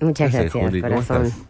Muchas 0.00 0.30
¿Qué 0.30 0.36
haces, 0.38 0.52
gracias, 0.52 0.64
Juli? 0.70 0.80
¿Cómo 0.82 0.94
corazón. 0.94 1.24
estás? 1.26 1.40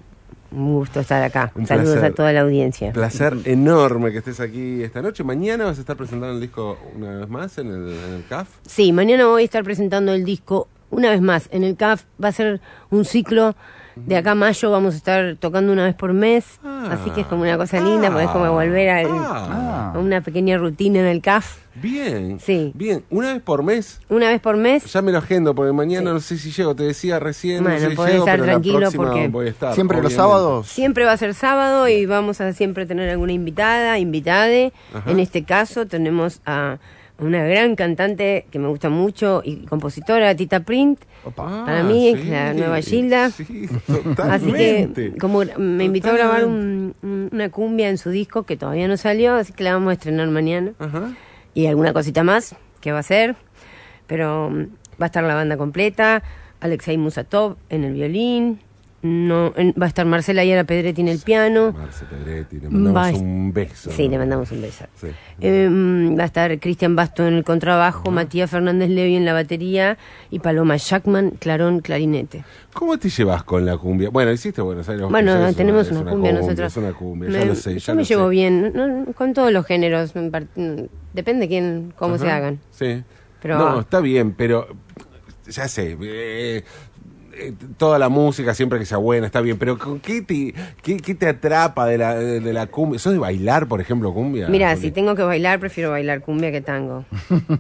Un 0.51 0.73
gusto 0.75 1.01
estar 1.01 1.23
acá. 1.23 1.53
Un 1.55 1.67
Saludos 1.67 1.93
placer. 1.97 2.13
a 2.13 2.15
toda 2.15 2.33
la 2.33 2.41
audiencia. 2.41 2.93
Placer 2.93 3.37
enorme 3.45 4.11
que 4.13 4.19
estés 4.19 4.41
aquí 4.41 4.83
esta 4.83 5.03
noche. 5.03 5.23
Mañana 5.23 5.65
vas 5.67 5.77
a 5.77 5.81
estar 5.81 5.97
presentando 5.97 6.35
el 6.35 6.41
disco 6.41 6.79
una 6.97 7.19
vez 7.19 7.29
más 7.29 7.59
en 7.59 7.67
el, 7.69 7.93
en 7.93 8.15
el 8.15 8.25
CAF. 8.29 8.49
Sí, 8.67 8.93
mañana 8.93 9.27
voy 9.27 9.43
a 9.43 9.45
estar 9.45 9.63
presentando 9.63 10.13
el 10.15 10.25
disco 10.25 10.69
una 10.91 11.11
vez 11.11 11.21
más 11.21 11.49
en 11.53 11.65
el 11.65 11.77
CAF. 11.77 12.05
Va 12.23 12.29
a 12.29 12.33
ser 12.33 12.61
un 12.91 13.05
ciclo. 13.05 13.55
De 13.97 14.17
acá 14.17 14.31
a 14.31 14.35
mayo 14.37 14.71
vamos 14.71 14.95
a 14.95 14.97
estar 14.97 15.37
tocando 15.41 15.73
una 15.73 15.85
vez 15.85 15.95
por 15.97 16.13
mes. 16.15 16.61
Ah. 16.65 16.89
así 16.93 17.11
que 17.11 17.23
es 17.23 17.27
como 17.27 17.43
una 17.43 17.59
cosa 17.59 17.81
linda, 17.81 18.09
porque 18.11 18.25
es 18.25 18.31
como 18.31 18.51
volver 18.53 18.89
al- 18.91 19.07
Ah, 19.11 19.93
a 19.95 19.99
una 19.99 20.21
pequeña 20.23 20.57
rutina 20.57 21.01
en 21.01 21.07
el 21.07 21.21
CAF. 21.21 21.59
Bien. 21.81 22.39
Sí. 22.41 22.73
Bien. 22.75 23.05
Una 23.11 23.33
vez 23.35 23.43
por 23.43 23.63
mes. 23.63 24.01
Una 24.09 24.29
vez 24.29 24.41
por 24.41 24.57
mes. 24.57 24.85
Ya 24.93 25.03
me 25.03 25.13
lo 25.13 25.19
agendo 25.19 25.55
porque 25.55 25.73
mañana 25.73 26.13
no 26.13 26.21
sé 26.21 26.39
si 26.39 26.51
llego. 26.51 26.75
Te 26.75 26.85
decía 26.85 27.19
recién. 27.19 27.63
Bueno, 27.63 27.77
no 27.79 27.85
sé 27.85 27.91
si 27.91 27.97
podés 27.97 28.13
llego, 28.13 28.25
estar 28.25 28.39
pero 28.41 28.51
tranquilo 28.53 28.91
porque- 28.93 29.29
voy 29.29 29.47
a 29.47 29.51
estar, 29.51 29.75
Siempre 29.75 30.03
los 30.03 30.13
sábados. 30.13 30.69
Siempre 30.69 31.05
va 31.05 31.13
a 31.13 31.17
ser 31.17 31.35
sábado 31.35 31.89
y 31.89 32.07
vamos 32.07 32.41
a 32.41 32.53
siempre 32.53 32.87
tener 32.87 33.09
alguna 33.11 33.33
invitada, 33.33 33.99
invitade. 33.99 34.73
Ajá. 34.95 35.11
En 35.11 35.21
este 35.21 35.45
caso 35.45 35.87
tenemos 35.87 36.41
a 36.47 36.79
una 37.21 37.43
gran 37.45 37.75
cantante 37.75 38.47
que 38.53 38.61
me 38.61 38.69
gusta 38.69 38.91
mucho 38.91 39.43
y 39.45 39.67
compositora, 39.67 40.37
Tita 40.37 40.61
Print. 40.61 41.01
Para 41.35 41.83
mí 41.83 42.09
es 42.09 42.25
la 42.27 42.55
nueva 42.55 42.81
Gilda. 42.81 43.31
Sí, 43.31 43.69
Así 44.19 44.53
que 44.53 45.15
como 45.21 45.43
me 45.59 45.85
invitó 45.85 46.11
a 46.11 46.13
grabar 46.13 46.45
un- 46.45 46.95
una 47.33 47.51
cumbia 47.51 47.89
en 47.91 47.99
su 47.99 48.11
disco 48.11 48.45
que 48.45 48.57
todavía 48.57 48.87
no 48.87 48.97
salió, 48.97 49.35
así 49.35 49.53
que 49.53 49.65
la 49.65 49.73
vamos 49.75 49.91
a 49.91 49.93
estrenar 49.95 50.29
mañana. 50.29 50.73
Ajá. 50.79 51.11
Y 51.59 51.67
alguna 51.67 51.93
cosita 51.93 52.23
más 52.23 52.55
que 52.81 52.93
va 52.93 53.01
a 53.01 53.03
ser. 53.03 53.35
Pero 54.07 54.49
mm, 54.49 54.63
va 55.03 55.07
a 55.07 55.07
estar 55.07 55.25
la 55.25 55.35
banda 55.35 55.57
completa, 55.57 56.23
Alexei 56.61 56.97
Musatov 56.97 57.57
en 57.69 57.83
el 57.83 57.95
violín, 57.95 58.61
no, 59.03 59.53
en- 59.57 59.75
va 59.81 59.87
a 59.87 59.89
estar 59.89 60.07
Marcela 60.07 60.45
Yara 60.45 60.63
Pedretti 60.65 61.01
en 61.03 61.09
el 61.09 61.19
piano. 61.19 61.73
Marce 61.73 62.05
Pedretti, 62.05 62.59
le 62.61 62.69
mandamos 62.69 62.97
Va 62.97 63.19
un 63.19 63.53
beso. 63.53 63.91
Sí, 63.93 64.05
¿no? 64.07 64.11
le 64.13 64.19
mandamos 64.19 64.51
un 64.53 64.63
beso. 64.63 64.85
Sí. 65.01 65.09
Eh, 65.41 65.69
mm, 65.69 66.19
va 66.19 66.23
a 66.23 66.27
estar 66.27 66.59
Cristian 66.61 66.95
Basto 66.97 67.27
en 67.27 67.35
el 67.35 67.45
contrabajo, 67.45 68.11
Matías 68.13 68.51
Fernández 68.51 68.89
Levi 68.91 69.15
en 69.17 69.25
la 69.25 69.33
batería 69.33 69.99
y 70.31 70.39
Paloma 70.41 70.77
Jackman, 70.77 71.31
clarón, 71.39 71.81
clarinete. 71.81 72.45
¿Cómo 72.73 72.99
te 72.99 73.09
llevas 73.09 73.43
con 73.45 73.65
la 73.67 73.77
cumbia? 73.77 74.11
Bueno, 74.11 74.31
hiciste 74.33 74.63
Buenos 74.63 74.89
Aires. 74.89 75.07
Bueno, 75.09 75.53
tenemos 75.55 75.91
una, 75.91 76.11
cumbia 76.11 76.33
nosotros. 76.33 76.73
Es 76.73 76.77
una 76.77 76.93
cumbia, 76.93 77.31
ya 77.31 77.39
Me- 77.41 77.47
lo 77.47 77.55
sé. 77.57 77.79
Yo 77.79 77.95
me 77.95 78.05
llevo 78.05 78.29
bien, 78.29 78.73
no, 78.75 79.13
con 79.15 79.33
todos 79.33 79.53
los 79.53 79.65
géneros, 79.67 80.13
depende 81.19 81.49
quién, 81.49 81.93
cómo 81.97 82.17
se 82.19 82.31
hagan. 82.31 82.61
Sí. 82.71 83.03
Pero- 83.43 83.59
no, 83.59 83.81
está 83.81 84.01
bien, 84.01 84.33
pero 84.33 84.67
ya 85.47 85.69
sé. 85.69 85.97
eh, 86.01 86.65
eh, 87.41 87.53
toda 87.77 87.99
la 88.01 88.09
música 88.09 88.53
siempre 88.53 88.79
que 88.81 88.85
sea 88.85 88.99
buena 88.99 89.27
está 89.27 89.41
bien, 89.41 89.59
pero 89.59 89.79
¿con 89.79 90.01
qué 90.01 90.23
te, 90.23 90.53
qué, 90.83 90.97
qué 90.97 91.15
te 91.15 91.29
atrapa 91.29 91.87
de 91.87 91.97
la, 91.99 92.17
de, 92.17 92.41
de 92.41 92.53
la 92.53 92.67
cumbia? 92.67 92.99
¿Sos 92.99 93.13
de 93.13 93.19
bailar, 93.21 93.69
por 93.69 93.81
ejemplo, 93.81 94.13
cumbia? 94.13 94.49
Mira, 94.49 94.75
si 94.77 94.91
tengo 94.91 95.15
que 95.15 95.23
bailar, 95.23 95.61
prefiero 95.61 95.91
bailar 95.91 96.21
cumbia 96.21 96.51
que 96.51 96.61
tango. 96.61 97.05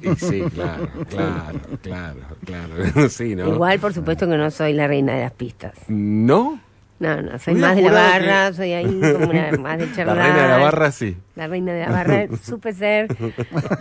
Y 0.03 0.17
sí, 0.17 0.43
claro, 0.55 0.89
claro, 1.09 1.61
claro, 1.83 2.17
claro. 2.45 3.09
Sí, 3.09 3.37
¿no? 3.37 3.48
Igual, 3.55 3.78
por 3.78 3.93
supuesto 3.95 4.27
que 4.28 4.37
no 4.37 4.50
soy 4.50 4.72
la 4.72 4.89
reina 4.89 5.15
de 5.15 5.22
las 5.22 5.33
pistas. 5.33 5.75
¿No? 5.87 6.61
No, 7.01 7.23
no, 7.23 7.39
soy 7.39 7.55
más 7.55 7.77
de 7.77 7.83
la 7.83 7.93
barra, 7.93 8.49
que- 8.49 8.55
soy 8.57 8.73
ahí 8.73 9.01
como 9.01 9.31
una, 9.31 9.53
más 9.59 9.79
de 9.79 9.87
La 9.87 9.93
charlar. 9.95 10.17
reina 10.19 10.43
de 10.43 10.49
la 10.49 10.59
barra, 10.59 10.91
sí. 10.93 11.17
La 11.37 11.47
reina 11.47 11.73
de 11.73 11.81
la 11.87 11.93
barra, 11.93 12.27
supe 12.43 12.73
ser, 12.73 13.07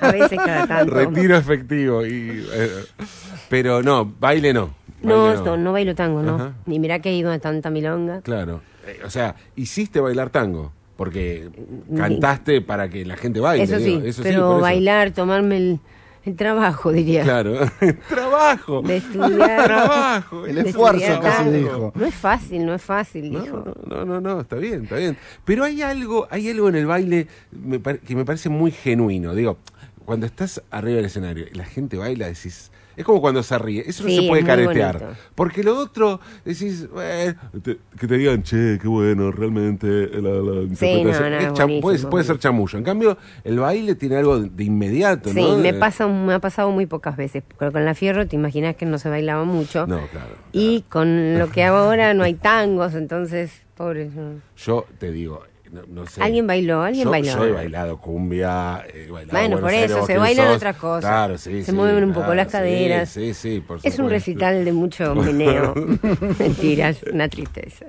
a 0.01 0.11
veces 0.11 0.37
cada 0.37 0.67
tanto. 0.67 0.93
Retiro 0.93 1.35
efectivo. 1.37 2.05
Y, 2.05 2.45
eh, 2.53 2.69
pero 3.49 3.81
no, 3.81 4.05
baile 4.19 4.53
no. 4.53 4.73
No, 5.01 5.33
no, 5.43 5.57
no 5.57 5.71
bailo 5.71 5.95
tango, 5.95 6.21
no. 6.21 6.35
Ajá. 6.35 6.53
Ni 6.65 6.79
mirá 6.79 6.99
que 6.99 7.09
he 7.09 7.15
ido 7.15 7.31
a 7.31 7.39
tanta 7.39 7.69
milonga. 7.69 8.21
Claro. 8.21 8.61
Eh, 8.85 8.99
o 9.05 9.09
sea, 9.09 9.35
hiciste 9.55 9.99
bailar 9.99 10.29
tango. 10.29 10.71
Porque 10.95 11.49
cantaste 11.95 12.61
para 12.61 12.89
que 12.89 13.05
la 13.05 13.15
gente 13.17 13.39
baile. 13.39 13.63
eso 13.65 13.77
sí, 13.77 13.83
digo, 13.85 14.01
eso 14.01 14.23
pero 14.23 14.59
bailar, 14.59 15.11
tomarme 15.11 15.57
el, 15.57 15.79
el 16.27 16.35
trabajo, 16.35 16.91
diría. 16.91 17.23
Claro. 17.23 17.59
Trabajo. 18.09 18.81
De 18.81 18.97
estudiar. 18.97 19.63
Trabajo. 19.65 20.45
El 20.45 20.55
de 20.55 20.69
esfuerzo, 20.69 21.19
casi 21.21 21.49
dijo. 21.49 21.93
No 21.95 22.05
es 22.05 22.15
fácil, 22.15 22.65
no 22.65 22.73
es 22.73 22.81
fácil, 22.81 23.29
dijo. 23.29 23.63
No, 23.85 24.05
no, 24.05 24.05
no, 24.05 24.21
no, 24.21 24.41
está 24.41 24.57
bien, 24.57 24.83
está 24.83 24.97
bien. 24.97 25.17
Pero 25.45 25.63
hay 25.63 25.81
algo, 25.81 26.27
hay 26.29 26.49
algo 26.49 26.69
en 26.69 26.75
el 26.75 26.85
baile 26.85 27.27
que 28.05 28.15
me 28.15 28.25
parece 28.25 28.49
muy 28.49 28.71
genuino. 28.71 29.33
Digo, 29.33 29.57
cuando 30.05 30.25
estás 30.25 30.61
arriba 30.69 30.97
del 30.97 31.05
escenario 31.05 31.45
y 31.51 31.55
la 31.55 31.65
gente 31.65 31.97
baila, 31.97 32.27
decís, 32.27 32.71
es 32.97 33.05
como 33.05 33.21
cuando 33.21 33.41
se 33.43 33.57
ríe, 33.57 33.83
eso 33.87 34.03
no 34.03 34.09
Sí, 34.09 34.15
se 34.17 34.27
puede 34.27 34.43
caretear. 34.43 34.99
bonito. 34.99 35.19
Porque 35.35 35.63
lo 35.63 35.77
otro, 35.77 36.19
decís, 36.43 36.87
te- 37.63 37.77
que 37.97 38.07
te 38.07 38.17
digan, 38.17 38.41
che, 38.43 38.79
qué 38.81 38.87
bueno, 38.87 39.31
realmente 39.31 39.87
la, 40.19 40.31
la 40.31 40.61
interpretación". 40.63 41.31
no, 41.31 41.37
es 41.37 41.53
buenísimo, 41.55 41.81
puede, 41.81 41.99
puede 42.07 42.23
ser 42.25 42.39
chamullo. 42.39 42.77
En 42.77 42.83
cambio, 42.83 43.17
el 43.43 43.59
baile 43.59 43.95
tiene 43.95 44.17
algo 44.17 44.39
de, 44.39 44.63
inmediato, 44.63 45.29
Sí, 45.29 45.39
¿no? 45.39 45.57
me, 45.57 45.73
pasa, 45.75 46.07
me 46.07 46.33
ha 46.33 46.39
pasado 46.39 46.71
muy 46.71 46.85
pocas 46.87 47.15
veces. 47.15 47.43
Pero 47.59 47.71
con 47.71 47.85
la 47.85 47.93
Fierro 47.93 48.27
te 48.27 48.35
imaginas 48.35 48.75
que 48.75 48.85
no 48.87 48.97
se 48.97 49.09
bailaba 49.09 49.43
mucho. 49.43 49.85
No, 49.87 49.99
claro. 50.07 50.35
Y 50.51 50.81
con 50.89 51.37
lo 51.37 51.49
que 51.51 51.63
hago 51.63 51.77
ahora 51.77 52.13
no 52.15 52.23
hay 52.23 52.33
tangos, 52.35 52.95
entonces, 52.95 53.51
pobre. 53.75 54.09
Yo 54.57 54.85
te 54.97 55.11
digo, 55.11 55.43
no, 55.71 55.83
no 55.87 56.05
sé. 56.05 56.21
¿Alguien 56.21 56.47
bailó? 56.47 56.81
¿Alguien 56.81 57.05
yo, 57.05 57.11
bailó? 57.11 57.33
Yo 57.33 57.45
he 57.45 57.51
bailado 57.51 57.97
cumbia, 57.97 58.83
he 58.93 59.09
bailado 59.09 59.37
Bueno, 59.37 59.59
por 59.59 59.73
eso, 59.73 60.05
se 60.05 60.17
bailan 60.17 60.49
otras 60.49 60.77
cosas. 60.77 61.09
Claro, 61.09 61.37
sí, 61.37 61.63
Se 61.63 61.71
sí, 61.71 61.71
mueven 61.71 62.03
un 62.03 62.13
poco 62.13 62.33
las 62.33 62.47
caderas. 62.47 63.09
Sí, 63.09 63.33
sí, 63.33 63.63
por 63.65 63.79
Es 63.83 63.99
un 63.99 64.09
recital 64.09 64.63
de 64.65 64.73
mucho 64.73 65.15
meneo. 65.15 65.73
Mentiras, 66.39 67.03
una 67.11 67.27
tristeza. 67.27 67.85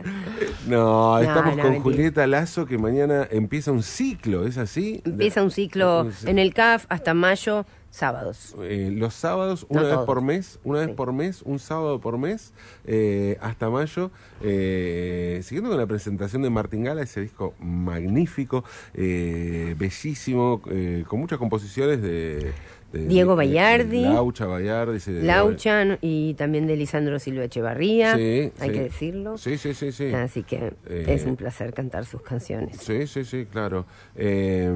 No, 0.67 1.19
estamos 1.19 1.57
no, 1.57 1.63
con 1.63 1.73
mentira. 1.73 1.83
Julieta 1.83 2.27
Lazo 2.27 2.67
que 2.67 2.79
mañana 2.79 3.27
empieza 3.31 3.73
un 3.73 3.83
ciclo, 3.83 4.47
¿es 4.47 4.59
así? 4.59 5.01
Empieza 5.05 5.43
un 5.43 5.51
ciclo 5.51 6.09
en 6.25 6.39
el 6.39 6.55
CAF 6.55 6.87
hasta 6.89 7.15
mayo, 7.15 7.67
sábados. 7.91 8.55
Eh, 8.63 8.91
los 8.95 9.15
sábados, 9.15 9.67
una 9.69 9.81
No 9.81 9.87
vez 9.87 9.95
todos. 9.95 10.07
por 10.07 10.23
mes, 10.23 10.59
una 10.65 10.81
vez 10.81 10.89
Sí. 10.89 10.95
por 10.95 11.13
mes, 11.13 11.43
un 11.43 11.59
sábado 11.59 12.01
por 12.01 12.19
mes, 12.19 12.53
eh, 12.85 13.37
hasta 13.41 13.71
mayo. 13.71 14.11
eh, 14.41 15.41
siguiendo 15.43 15.71
con 15.71 15.79
la 15.79 15.87
presentación 15.87 16.43
de 16.43 16.51
Martín 16.51 16.85
Gala, 16.85 17.03
ese 17.03 17.21
disco 17.23 17.55
magnífico, 17.59 18.63
eh, 18.95 19.75
bellísimo, 19.79 20.63
eh, 20.71 21.05
con 21.09 21.19
muchas 21.19 21.39
composiciones 21.39 22.01
de, 22.03 22.53
de- 22.93 23.07
Diego 23.07 23.37
Bayardi. 23.37 24.03
Laucha 24.03 24.47
Bayardi. 24.47 24.99
sí, 25.01 25.13
Laucha 25.23 25.85
¿no? 25.85 25.99
y 26.01 26.35
también 26.35 26.67
de 26.67 26.77
Lisandro 26.77 27.19
Silva 27.19 27.45
Echevarría, 27.45 28.17
Sí, 28.17 28.21
hay 28.61 28.69
sí. 28.69 28.71
que 28.71 28.83
decirlo. 28.83 29.37
Sí, 29.39 29.59
sí, 29.59 29.75
sí, 29.75 29.93
sí. 29.93 30.07
Así 30.13 30.43
que 30.43 30.73
Eh, 30.89 31.05
es 31.09 31.25
un 31.25 31.37
placer 31.37 31.73
cantar 31.75 32.07
sus 32.07 32.23
canciones. 32.23 32.79
Sí, 32.81 33.07
sí, 33.07 33.25
sí, 33.25 33.47
claro. 33.51 33.85
Eh, 34.17 34.73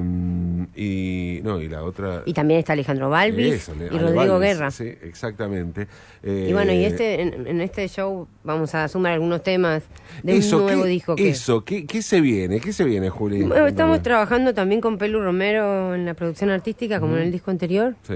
y 0.75 1.39
no, 1.43 1.61
y 1.61 1.67
la 1.69 1.83
otra. 1.83 2.23
Y 2.25 2.33
también 2.33 2.59
está 2.59 2.73
Alejandro 2.73 3.09
Balvis 3.09 3.53
Eso, 3.53 3.73
y 3.75 3.97
Rodrigo 3.97 4.33
Balvis, 4.33 4.39
Guerra. 4.57 4.71
Sí, 4.71 4.93
exactamente. 5.03 5.87
Eh, 6.23 6.47
Y 6.49 6.53
bueno, 6.53 6.71
y 6.71 6.85
este 6.85 7.21
en, 7.21 7.47
en 7.47 7.61
este 7.61 7.87
show 7.87 8.27
vamos 8.43 8.73
a 8.75 8.87
sumar 8.87 9.13
algunos 9.13 9.43
temas 9.43 9.83
de 10.23 10.37
eso, 10.37 10.57
un 10.59 10.63
nuevo 10.65 10.83
¿qué, 10.83 10.89
disco 10.89 11.15
que 11.15 11.29
Eso, 11.29 11.63
¿qué, 11.63 11.85
¿qué 11.85 12.01
se 12.01 12.21
viene? 12.21 12.59
¿Qué 12.59 12.73
se 12.73 12.83
viene, 12.83 13.09
Juli? 13.09 13.43
Bueno, 13.43 13.67
estamos 13.67 14.01
trabajando 14.01 14.53
también 14.53 14.81
con 14.81 14.97
Pelu 14.97 15.21
Romero 15.21 15.95
en 15.95 16.05
la 16.05 16.13
producción 16.13 16.49
artística, 16.49 16.99
como 16.99 17.17
en 17.17 17.23
el 17.23 17.31
disco 17.31 17.51
anterior. 17.51 17.95
Sí. 18.03 18.15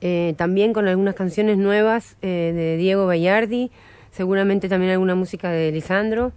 Eh, 0.00 0.34
también 0.36 0.72
con 0.72 0.88
algunas 0.88 1.14
canciones 1.14 1.56
nuevas 1.58 2.16
eh, 2.22 2.52
de 2.54 2.76
Diego 2.76 3.06
Bayardi, 3.06 3.70
seguramente 4.10 4.68
también 4.68 4.92
alguna 4.92 5.14
música 5.14 5.50
de 5.50 5.72
Lisandro, 5.72 6.32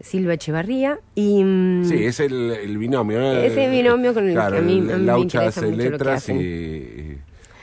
Silva 0.00 0.34
Echevarría. 0.34 0.98
Y, 1.14 1.42
mm, 1.44 1.84
Sí, 1.84 2.04
es 2.04 2.20
el, 2.20 2.50
el 2.52 2.78
binomio. 2.78 3.18
¿no? 3.20 3.32
Ese 3.32 3.68
binomio 3.68 4.14
con 4.14 4.26
el 4.28 4.34
claro, 4.34 4.52
que 4.52 4.58
a 4.58 4.62
mí- 4.62 4.78
a 4.78 4.82
mí 4.82 4.88
me 4.92 4.98
Laucha 4.98 5.22
interesa 5.44 5.60
hace 5.60 5.70
mucho 5.70 5.76
lo 5.76 5.82
que 5.84 5.90
letras 5.90 6.16
hacen. 6.16 6.36
y, 6.36 6.40
y- 6.42 7.18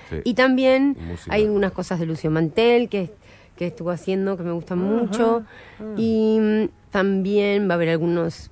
sí. 0.09 0.15
y 0.23 0.33
también 0.33 0.95
música. 1.07 1.33
hay 1.35 1.45
unas 1.47 1.71
cosas 1.71 1.99
de 1.99 2.05
Lucio 2.05 2.29
Mantel 2.31 2.87
que, 2.89 3.11
que 3.55 3.67
estuvo 3.67 3.91
haciendo 3.91 4.37
que 4.37 4.43
me 4.43 4.51
gustan 4.51 4.79
mucho. 4.79 5.43
Y 5.97 6.37
mm, 6.39 6.69
también 6.91 7.67
va 7.69 7.73
a 7.73 7.75
haber 7.75 7.89
algunos 7.89 8.49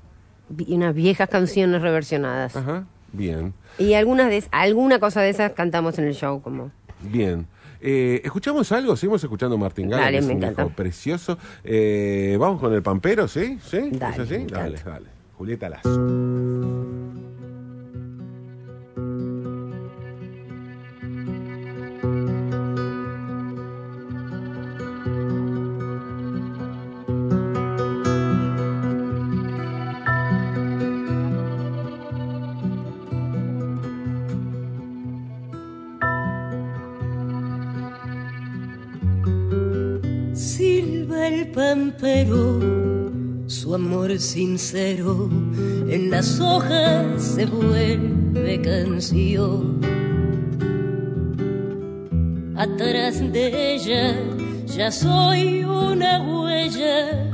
unas 0.68 0.94
viejas 0.96 1.28
canciones 1.30 1.81
reversionadas. 1.81 2.56
Ajá, 2.56 2.86
bien, 3.13 3.54
Y 3.77 3.94
algunas 3.94 4.30
de 4.30 4.44
alguna 4.51 5.00
cosa 5.00 5.22
de 5.22 5.30
esas 5.30 5.51
cantamos 5.51 5.98
en 6.00 6.06
el 6.06 6.13
show 6.13 6.42
como 6.42 6.72
bien. 7.01 7.48
Eh, 7.81 8.22
¿Escuchamos 8.24 8.72
algo? 8.72 8.95
Seguimos 8.95 9.24
escuchando 9.24 9.57
Martín 9.57 9.89
Gala, 9.89 10.06
Dale, 10.06 10.18
que 10.18 10.24
es 10.24 10.25
un 10.25 10.31
encanta. 10.38 10.63
disco 10.63 10.75
precioso. 10.75 11.38
Eh, 11.63 12.36
Vamos 12.39 12.60
con 12.60 12.74
el 12.74 12.81
pampero, 12.81 13.27
¿sí? 13.27 13.60
¿Sí? 13.63 13.89
Dale, 13.92 14.16
¿Es 14.16 14.19
así? 14.31 14.45
Dale, 14.45 14.80
dale. 14.83 15.06
Julieta 15.38 15.69
Lazo. 15.69 15.89
Su 43.48 43.74
amor 43.74 44.19
sincero 44.19 45.28
en 45.90 46.12
las 46.12 46.40
hojas 46.40 47.19
se 47.19 47.48
vuelve 47.48 48.62
canción. 48.62 49.81
Atrás 52.56 53.19
de 53.34 53.74
ella 53.74 54.16
ya 54.68 54.92
soy 54.92 55.63
una 55.63 56.22
huella, 56.22 57.31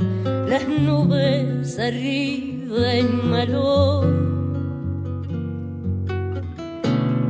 las 0.48 0.66
nubes 0.66 1.78
arriba 1.78 2.94
en 2.94 3.30
malón. 3.30 4.32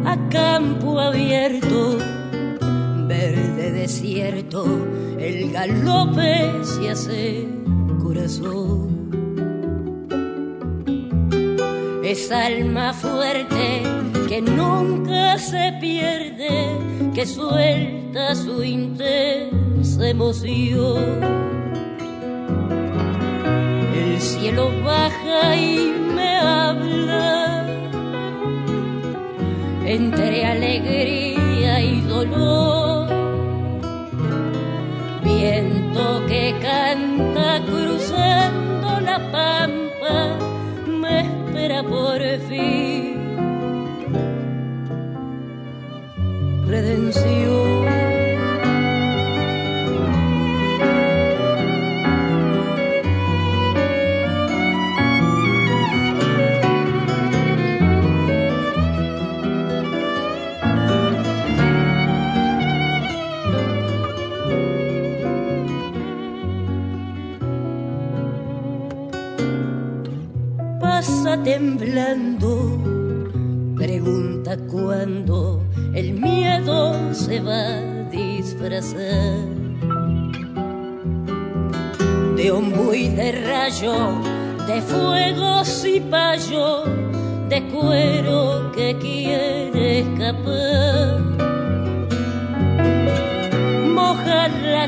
A 0.05 0.29
campo 0.29 0.99
abierto, 0.99 1.97
desierto, 3.81 4.63
el 5.18 5.51
galope 5.54 6.63
se 6.63 6.92
hace 6.92 7.48
corazón. 8.04 9.10
Es 12.04 12.31
alma 12.31 12.94
fuerte 12.94 13.81
que 14.30 14.39
nunca 14.39 15.39
se 15.39 15.74
pierde, 15.81 16.51
que 17.16 17.25
suelta 17.25 18.36
su 18.36 18.63
intensa 18.63 20.07
emoción. 20.07 21.04
El 23.95 24.22
cielo 24.22 24.69
baja 24.83 25.56
y 25.56 25.92
me 26.16 26.38
habla 26.38 27.66
entre 29.86 30.45
alegría 30.45 31.81
y 31.81 32.01
dolor. 32.01 32.81
Que 36.27 36.56
canta 36.62 37.62
cruzando 37.65 39.01
la 39.01 39.19
pampa, 39.31 40.38
me 40.88 41.21
espera 41.21 41.83
por 41.83 42.21
fin. 42.48 43.18
Redención. 46.68 47.50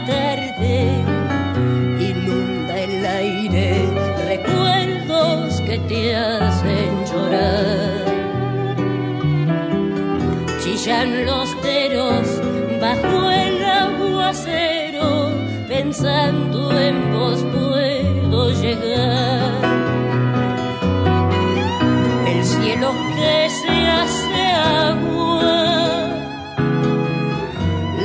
Tarde, 0.06 1.04
inunda 2.00 2.80
el 2.80 3.06
aire, 3.06 3.90
recuerdos 4.28 5.62
que 5.62 5.78
te 5.80 6.16
hacen 6.16 7.06
llorar. 7.06 8.06
Chillan 10.62 11.26
los 11.26 11.62
teros 11.62 12.28
bajo 12.80 13.32
el 13.32 13.66
aguacero, 13.66 15.32
pensando 15.68 16.80
en 16.80 17.14
vos 17.14 17.40
puedo 17.54 18.52
llegar. 18.62 19.33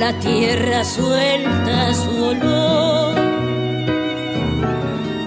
La 0.08 0.18
tierra 0.20 0.84
suelta 0.84 1.92
su 1.92 2.24
olor 2.32 3.14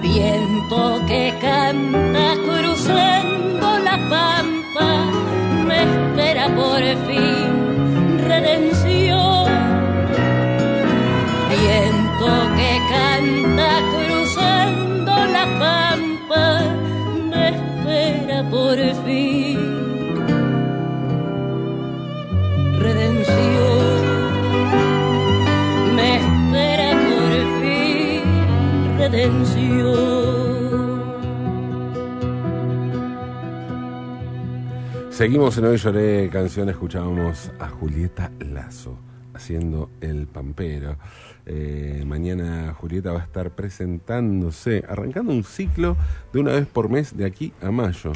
viento 0.00 1.00
que 1.06 1.32
canta 1.40 2.26
cruzando 2.48 3.78
la 3.88 3.96
pampa, 4.10 4.88
me 5.66 5.82
espera 5.88 6.46
por 6.56 6.80
fin 7.06 7.48
redención. 8.26 9.46
Viento 11.52 12.30
que 12.58 12.72
canta 12.96 13.70
cruzando 13.94 15.12
la 15.36 15.44
pampa, 15.62 16.44
me 17.30 17.42
espera 17.50 18.42
por 18.50 18.78
fin 19.04 19.51
Seguimos 35.22 35.56
en 35.56 35.66
Hoy 35.66 35.76
Lloré 35.76 36.28
Canción, 36.32 36.68
escuchábamos 36.68 37.52
a 37.60 37.68
Julieta 37.68 38.32
Lazo 38.40 38.98
haciendo 39.32 39.88
El 40.00 40.26
Pampero. 40.26 40.96
Eh, 41.46 42.02
mañana 42.04 42.74
Julieta 42.74 43.12
va 43.12 43.20
a 43.20 43.22
estar 43.22 43.52
presentándose, 43.52 44.82
arrancando 44.88 45.32
un 45.32 45.44
ciclo 45.44 45.96
de 46.32 46.40
una 46.40 46.50
vez 46.50 46.66
por 46.66 46.88
mes 46.88 47.16
de 47.16 47.24
aquí 47.24 47.52
a 47.62 47.70
mayo. 47.70 48.10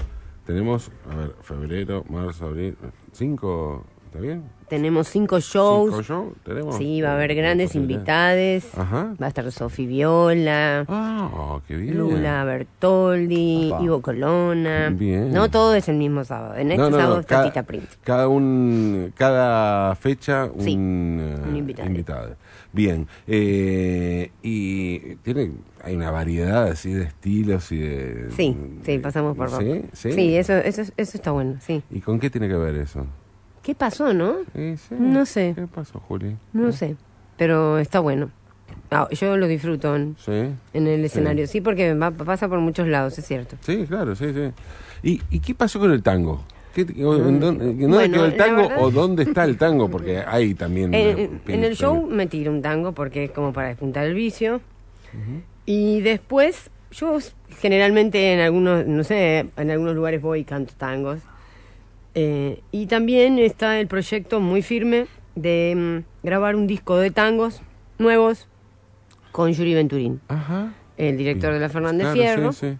Tenemos, 0.47 0.91
a 1.08 1.14
ver, 1.14 1.37
febrero, 1.43 2.05
marzo, 2.11 2.47
abril, 2.47 2.76
cinco, 3.12 3.85
¿está 4.06 4.19
bien? 4.19 4.43
Tenemos 4.69 5.09
cinco 5.09 5.39
shows. 5.39 5.91
¿Cinco 5.91 6.03
shows? 6.03 6.33
¿Tenemos? 6.45 6.77
Sí, 6.77 7.01
va 7.01 7.11
a 7.11 7.15
haber 7.15 7.35
grandes 7.37 7.75
invitades. 7.77 8.67
Ajá. 8.77 9.15
Va 9.23 9.27
a 9.27 9.29
estar 9.29 9.51
Sofi 9.53 9.87
Viola, 9.87 10.85
Ah, 10.89 11.61
qué 11.69 11.77
bien. 11.77 11.97
Lula 11.97 12.43
Bertoldi. 12.45 13.73
Ivo 13.81 14.02
Colona. 14.02 14.90
Bien. 14.90 15.33
No 15.33 15.49
todo 15.50 15.75
es 15.75 15.88
el 15.88 15.97
mismo 15.97 16.25
sábado. 16.25 16.57
En 16.57 16.73
este 16.73 16.79
No, 16.83 16.90
no, 16.90 16.97
no, 16.97 17.02
sábado 17.02 17.21
está 17.21 17.35
cada, 17.37 17.45
Tita 17.49 17.62
Print. 17.62 17.88
cada 18.02 18.29
un 18.29 19.12
cada 19.17 19.95
fecha 19.95 20.47
un, 20.52 20.61
Sí, 20.62 20.73
eh, 20.73 21.49
un 21.49 21.57
invitado. 21.57 21.88
invitado. 21.88 22.37
Bien. 22.73 23.07
Eh, 23.26 24.31
y 24.43 25.14
tiene 25.17 25.52
hay 25.85 25.95
una 25.95 26.11
variedad 26.11 26.64
así 26.67 26.93
de 26.93 27.05
estilos 27.05 27.71
y 27.71 27.79
de 27.79 28.31
Sí, 28.37 28.57
sí, 28.85 28.99
pasamos 28.99 29.37
por 29.37 29.50
rock. 29.50 29.62
¿Sí? 29.93 30.11
¿Sí? 30.12 30.37
eso, 30.37 30.55
eso, 30.55 30.83
eso 30.83 30.93
está 30.97 31.31
bueno, 31.31 31.57
sí. 31.61 31.83
¿Y 31.90 32.00
con 32.00 32.19
qué 32.19 32.29
tiene 32.31 32.49
que 32.49 32.57
ver 32.57 32.75
eso? 32.76 33.07
¿Qué 33.66 33.75
pasó, 33.75 34.14
no? 34.14 34.37
Eh, 34.54 34.76
sí. 34.78 34.94
No 34.96 35.26
sé. 35.26 35.52
¿Qué 35.56 35.66
pasó, 35.66 35.99
Juli? 35.99 36.37
No 36.52 36.70
sé, 36.70 36.94
pero 37.37 37.78
está 37.80 37.99
bueno. 37.99 38.30
Ah, 38.92 39.08
yo 39.11 39.37
lo 39.37 39.49
disfruto 39.49 39.96
en, 39.96 40.14
el 40.73 41.04
escenario, 41.04 41.49
sí, 41.49 41.61
porque 41.61 41.92
va, 41.94 42.12
pasa 42.12 42.49
por 42.49 42.61
muchos 42.61 42.87
lados, 42.87 43.18
es 43.18 43.26
cierto. 43.26 43.56
Sí, 43.62 43.85
claro, 43.88 44.14
sí, 44.14 44.26
sí. 44.32 44.52
¿Y, 45.02 45.20
y 45.30 45.40
qué 45.40 45.52
pasó 45.56 45.80
con 45.80 45.90
el 45.90 46.00
tango? 46.00 46.44
¿Qué, 46.76 46.82
en 46.82 47.40
dónde- 47.40 47.75
¿No 47.75 47.88
Mm, 47.88 47.90
Bueno, 47.90 48.12
quedó 48.14 48.25
el 48.26 48.37
tango 48.37 48.62
verdad- 48.68 48.76
o 48.78 48.90
dónde 48.92 49.23
está 49.25 49.42
el 49.42 49.58
tango? 49.58 49.88
Porque 49.88 50.18
hay 50.25 50.54
también... 50.54 50.94
En, 50.94 51.18
eh, 51.18 51.25
en- 51.46 51.52
en 51.52 51.64
el 51.64 51.75
show 51.75 52.06
me 52.06 52.28
tiro 52.28 52.52
un 52.52 52.62
tango 52.62 52.92
porque 52.92 53.25
es 53.25 53.30
como 53.32 53.52
para 53.52 53.66
despuntar 53.68 54.06
el 54.06 54.14
vicio. 54.14 54.61
Y 55.64 56.02
después, 56.02 56.70
yo 56.92 57.18
generalmente 57.58 58.32
en 58.32 58.38
algunos, 58.40 58.87
no 58.87 59.02
sé, 59.02 59.49
en 59.56 59.70
algunos 59.73 59.96
lugares 59.96 60.23
voy 60.23 60.40
y 60.40 60.44
canto 60.44 60.75
tangos. 60.78 61.18
Eh, 62.18 62.62
y 62.73 62.87
también 62.87 63.38
está 63.38 63.78
el 63.78 63.88
proyecto 63.88 64.40
muy 64.40 64.62
firme 64.62 65.06
de 65.35 65.75
mm, 65.76 66.26
grabar 66.26 66.56
un 66.56 66.66
disco 66.66 66.96
de 66.96 67.11
tangos 67.11 67.61
nuevos 67.99 68.49
con 69.32 69.52
Yuri 69.52 69.75
Venturín, 69.75 70.23
Ajá. 70.28 70.73
el 70.96 71.18
director 71.18 71.52
de 71.52 71.61
la 71.61 71.68
Fernández 71.68 72.06
Claro, 72.14 72.14
Fierro. 72.14 72.52
sí, 72.52 72.70
sí. 72.70 72.76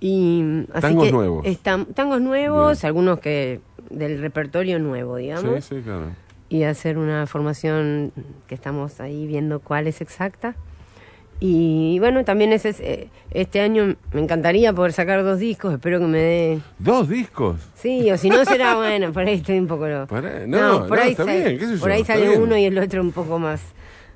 Y 0.00 0.42
mm, 0.42 0.64
así 0.74 0.80
Tangos 0.82 1.04
que 1.06 1.12
nuevos. 1.12 1.46
están- 1.46 1.86
tangos 1.86 2.20
nuevos, 2.20 2.78
Bien. 2.82 2.86
algunos 2.86 3.20
que 3.20 3.60
del 3.88 4.20
repertorio 4.20 4.78
nuevo, 4.78 5.16
digamos. 5.16 5.64
Sí, 5.64 5.76
sí, 5.76 5.82
claro. 5.82 6.10
y 6.50 6.64
hacer 6.64 6.98
una 6.98 7.26
formación 7.26 8.12
que 8.46 8.54
estamos 8.54 9.00
ahí 9.00 9.26
viendo 9.26 9.60
cuál 9.60 9.86
es 9.86 10.00
exacta. 10.02 10.56
Y 11.40 11.98
bueno, 12.00 12.24
también 12.24 12.52
ese 12.52 12.70
es, 12.70 12.80
eh, 12.80 13.08
este 13.30 13.60
año 13.60 13.94
me 14.12 14.20
encantaría 14.20 14.72
poder 14.72 14.92
sacar 14.92 15.22
dos 15.22 15.38
discos, 15.38 15.72
espero 15.74 16.00
que 16.00 16.06
me 16.06 16.18
dé... 16.18 16.58
¿Dos 16.80 17.08
discos? 17.08 17.60
Sí, 17.74 18.10
o 18.10 18.18
si 18.18 18.28
no 18.28 18.44
será 18.44 18.74
bueno, 18.76 19.12
por 19.12 19.22
ahí 19.22 19.34
estoy 19.34 19.58
un 19.58 19.68
poco... 19.68 19.86
Lo... 19.86 20.06
Pará, 20.08 20.46
no, 20.48 20.86
por 20.88 20.98
no, 20.98 21.04
ahí, 21.04 21.10
está 21.12 21.24
sale- 21.24 21.44
bien, 21.44 21.58
qué 21.58 21.66
sé 21.66 21.74
yo, 21.74 21.80
por 21.80 21.92
ahí 21.92 22.00
está 22.00 22.14
sale 22.14 22.28
bien. 22.30 22.42
uno 22.42 22.56
y 22.58 22.64
el 22.64 22.76
otro 22.78 23.00
un 23.02 23.12
poco 23.12 23.38
más, 23.38 23.62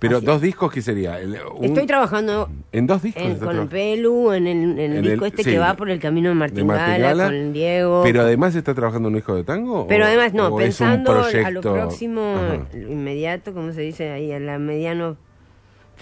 Pero 0.00 0.16
Así. 0.16 0.26
dos 0.26 0.40
discos, 0.40 0.72
¿qué 0.72 0.82
sería? 0.82 1.16
Un- 1.54 1.64
Estoy 1.64 1.86
trabajando 1.86 2.48
en 2.72 2.88
dos 2.88 3.02
discos. 3.02 3.22
en- 3.22 3.38
con? 3.38 3.68
Pelu, 3.68 4.32
en 4.32 4.48
el, 4.48 4.56
en 4.56 4.78
el 4.80 4.96
En 4.96 5.02
disco 5.04 5.24
el- 5.26 5.30
este 5.30 5.44
sí, 5.44 5.50
que 5.52 5.58
va 5.60 5.74
por 5.74 5.90
el 5.90 6.00
camino 6.00 6.30
de 6.30 6.34
de 6.34 6.38
Martingala, 6.40 6.76
Martingala, 6.86 7.24
con 7.26 7.52
Diego. 7.52 8.00
Pero 8.02 8.22
además 8.22 8.56
está 8.56 8.74
trabajando 8.74 9.08
en 9.10 9.14
un 9.14 9.18
disco 9.18 9.36
de 9.36 9.44
tango. 9.44 9.86
Pero 9.86 10.02
o- 10.04 10.08
además, 10.08 10.34
no, 10.34 10.56
pensando 10.56 11.12
a 11.22 11.50
lo 11.52 11.60
próximo, 11.60 12.34
Ajá. 12.34 12.66
inmediato, 12.76 13.54
como 13.54 13.72
se 13.72 13.82
dice 13.82 14.10
ahí, 14.10 14.32
a 14.32 14.40
la 14.40 14.58
mediano 14.58 15.16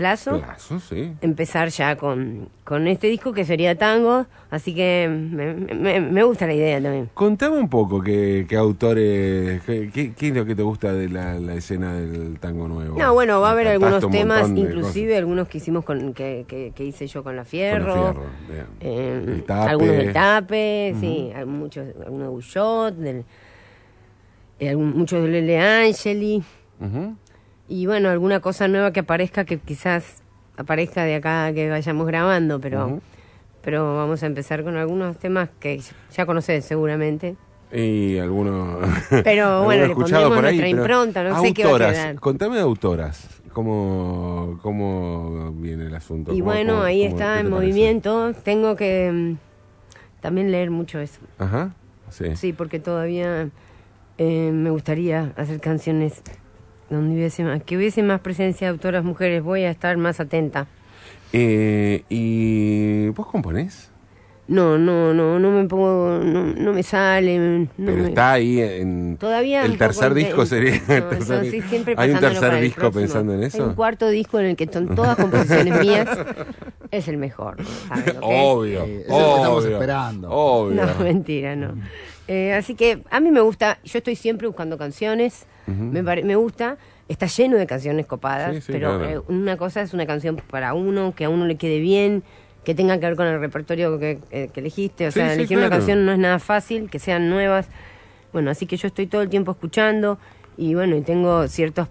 plazo, 0.00 0.40
Plazo, 0.40 0.80
sí. 0.80 1.12
empezar 1.20 1.68
ya 1.68 1.94
con, 1.96 2.48
con 2.64 2.86
este 2.88 3.06
disco 3.08 3.32
que 3.32 3.44
sería 3.44 3.76
tango, 3.76 4.26
así 4.50 4.74
que 4.74 5.08
me, 5.08 5.52
me- 5.74 6.00
me 6.00 6.22
gusta 6.24 6.46
la 6.46 6.54
idea 6.54 6.80
también. 6.80 7.10
Contame 7.12 7.58
un 7.58 7.68
poco 7.68 8.00
qué, 8.00 8.46
qué 8.48 8.56
autores, 8.56 9.62
qué, 9.64 9.90
qué- 10.16 10.28
es 10.28 10.34
lo 10.34 10.46
que 10.46 10.54
te 10.54 10.62
gusta 10.62 10.92
de 10.94 11.08
la, 11.10 11.38
la 11.38 11.54
escena 11.54 11.92
del 11.94 12.38
tango 12.40 12.66
nuevo. 12.68 12.98
No, 12.98 13.12
bueno, 13.12 13.40
va 13.40 13.48
a 13.48 13.52
haber 13.52 13.68
algunos 13.68 14.02
un 14.04 14.10
temas, 14.10 14.48
inclusive 14.48 15.16
algunos 15.18 15.46
que 15.48 15.58
hicimos 15.58 15.84
con, 15.84 16.14
que, 16.14 16.44
que, 16.48 16.72
que 16.74 16.84
hice 16.84 17.06
yo 17.06 17.22
con 17.22 17.36
La. 17.36 17.44
Fierro. 17.44 17.94
Con 17.94 18.06
el 18.06 18.14
fierro, 18.46 18.70
eh, 18.80 19.24
El 19.26 19.42
tape. 19.44 19.70
algunos 19.70 19.96
del 19.96 20.12
tape, 20.12 20.94
sí, 21.00 21.30
hay 21.34 21.44
muchos, 21.44 21.86
algunos 22.04 22.22
de 22.26 22.28
Bullot, 22.28 22.94
del, 22.96 23.24
eh, 24.60 24.76
muchos 24.76 25.22
de 25.22 25.28
Lele 25.28 25.58
Angeli. 25.58 26.42
Ujú. 26.80 27.14
Y 27.70 27.86
bueno, 27.86 28.10
alguna 28.10 28.40
cosa 28.40 28.66
nueva 28.68 28.92
que 28.92 29.00
aparezca 29.00 29.44
que 29.44 29.56
quizás 29.58 30.22
aparezca 30.56 31.04
de 31.04 31.14
acá 31.14 31.52
que 31.54 31.70
vayamos 31.70 32.06
grabando, 32.06 32.60
pero 32.60 33.00
pero 33.62 33.94
vamos 33.96 34.22
a 34.22 34.26
empezar 34.26 34.64
con 34.64 34.76
algunos 34.76 35.16
temas 35.18 35.48
que 35.60 35.80
ya 36.12 36.26
conoces 36.26 36.64
seguramente. 36.64 37.36
Y 37.72 38.18
algunos. 38.18 38.78
Pero, 39.22 39.62
bueno, 39.64 39.86
le 39.86 39.94
pondremos 39.94 40.34
por 40.34 40.44
ahí, 40.44 40.56
nuestra 40.58 40.68
impronta, 40.68 41.22
no 41.22 41.40
sé 41.40 41.54
qué 41.54 41.64
va 41.64 41.76
a 41.76 41.78
quedar. 41.92 42.14
Contame 42.16 42.56
de 42.56 42.62
autoras. 42.62 43.40
¿Cómo, 43.52 44.58
cómo 44.62 45.52
viene 45.52 45.86
el 45.86 45.94
asunto? 45.94 46.32
Y 46.32 46.40
¿Cómo- 46.40 46.50
bueno, 46.50 46.72
cómo- 46.72 46.84
ahí 46.84 47.04
cómo- 47.04 47.16
está 47.20 47.34
en 47.38 47.50
parece? 47.50 47.50
movimiento. 47.50 48.32
Tengo 48.42 48.74
que 48.74 49.12
mm, 49.12 50.20
también 50.20 50.50
leer 50.50 50.70
mucho 50.72 50.98
eso. 50.98 51.20
Ajá. 51.38 51.72
Sí. 52.08 52.34
Sí, 52.34 52.52
porque 52.52 52.80
todavía 52.80 53.50
eh, 54.18 54.50
me 54.52 54.70
gustaría 54.70 55.32
hacer 55.36 55.60
canciones 55.60 56.22
donde 56.90 57.14
hubiese 57.14 57.44
más, 57.44 57.62
que 57.62 57.76
hubiese 57.76 58.02
más 58.02 58.20
presencia 58.20 58.66
de 58.66 58.72
autoras 58.72 59.04
mujeres. 59.04 59.42
Voy 59.42 59.62
a 59.62 59.70
estar 59.70 59.96
más 59.96 60.20
atenta. 60.20 60.66
Eh, 61.32 62.02
¿Y 62.08 63.08
vos 63.10 63.26
componés? 63.26 63.88
No, 64.48 64.76
no, 64.78 65.14
no, 65.14 65.38
no 65.38 65.50
me 65.52 65.68
pongo, 65.68 66.18
no, 66.24 66.42
no 66.46 66.72
me 66.72 66.82
sale. 66.82 67.38
no 67.38 67.68
Pero 67.76 68.02
me- 68.02 68.08
está 68.08 68.32
ahí 68.32 68.60
en. 68.60 69.16
Todavía 69.16 69.64
El 69.64 69.78
tercer 69.78 70.12
disco 70.12 70.40
en- 70.40 70.46
sería. 70.48 70.74
el 70.74 70.84
tercer 71.08 71.36
no, 71.36 71.42
disco. 71.42 71.62
sí, 71.62 71.68
siempre 71.68 71.94
¿Hay 71.96 72.10
un 72.10 72.18
tercer 72.18 72.60
disco 72.60 72.80
próximo. 72.80 73.00
pensando 73.00 73.34
en 73.34 73.40
Hay 73.42 73.46
eso? 73.46 73.64
un 73.64 73.74
cuarto 73.74 74.08
disco 74.08 74.40
en 74.40 74.46
el 74.46 74.56
que 74.56 74.66
son 74.66 74.92
todas 74.96 75.14
composiciones 75.16 75.80
mías. 75.86 76.08
Es 76.90 77.06
el 77.06 77.16
mejor. 77.18 77.58
Obvio. 78.22 78.82
Eh, 78.84 79.04
eso 79.06 79.14
es 79.14 79.20
lo 79.22 79.28
que 79.28 79.36
estamos 79.36 79.64
obvio, 79.64 79.72
esperando. 79.76 80.30
Obvio. 80.32 80.82
No, 80.84 80.94
mentira, 81.04 81.54
no. 81.54 81.74
Eh, 82.26 82.52
así 82.52 82.74
que 82.74 83.02
a 83.08 83.20
mí 83.20 83.30
me 83.30 83.40
gusta, 83.40 83.78
yo 83.84 83.98
estoy 83.98 84.16
siempre 84.16 84.48
buscando 84.48 84.76
canciones, 84.78 85.46
me, 85.92 86.02
pare- 86.04 86.22
me 86.24 86.36
gusta, 86.36 86.76
está 87.08 87.26
lleno 87.26 87.56
de 87.56 87.66
canciones 87.66 88.06
copadas, 88.06 88.56
Sí, 88.56 88.60
sí, 88.62 88.72
pero 88.72 88.98
claro. 88.98 89.04
eh, 89.10 89.20
una 89.28 89.56
cosa 89.56 89.80
es 89.82 89.92
una 89.94 90.06
canción 90.06 90.36
para 90.36 90.74
uno, 90.74 91.14
que 91.14 91.24
a 91.24 91.28
uno 91.30 91.46
le 91.46 91.56
quede 91.56 91.78
bien, 91.80 92.22
que 92.64 92.74
tenga 92.74 92.98
que 93.00 93.06
ver 93.06 93.16
con 93.16 93.26
el 93.26 93.40
repertorio 93.40 93.98
que, 93.98 94.18
eh, 94.30 94.48
que 94.52 94.60
elegiste, 94.60 95.06
o 95.06 95.10
Sí, 95.10 95.18
sea, 95.20 95.32
elegir 95.32 95.56
una 95.56 95.70
canción 95.70 96.04
no 96.04 96.12
es 96.12 96.18
nada 96.18 96.38
fácil, 96.38 96.90
que 96.90 96.98
sean 96.98 97.30
nuevas. 97.30 97.68
Bueno, 98.32 98.50
así 98.50 98.66
que 98.66 98.76
yo 98.76 98.86
estoy 98.88 99.06
todo 99.06 99.22
el 99.22 99.28
tiempo 99.30 99.50
escuchando 99.52 100.18
y 100.56 100.74
bueno, 100.74 100.94
y 100.96 101.00
tengo 101.00 101.48
ciertos 101.48 101.88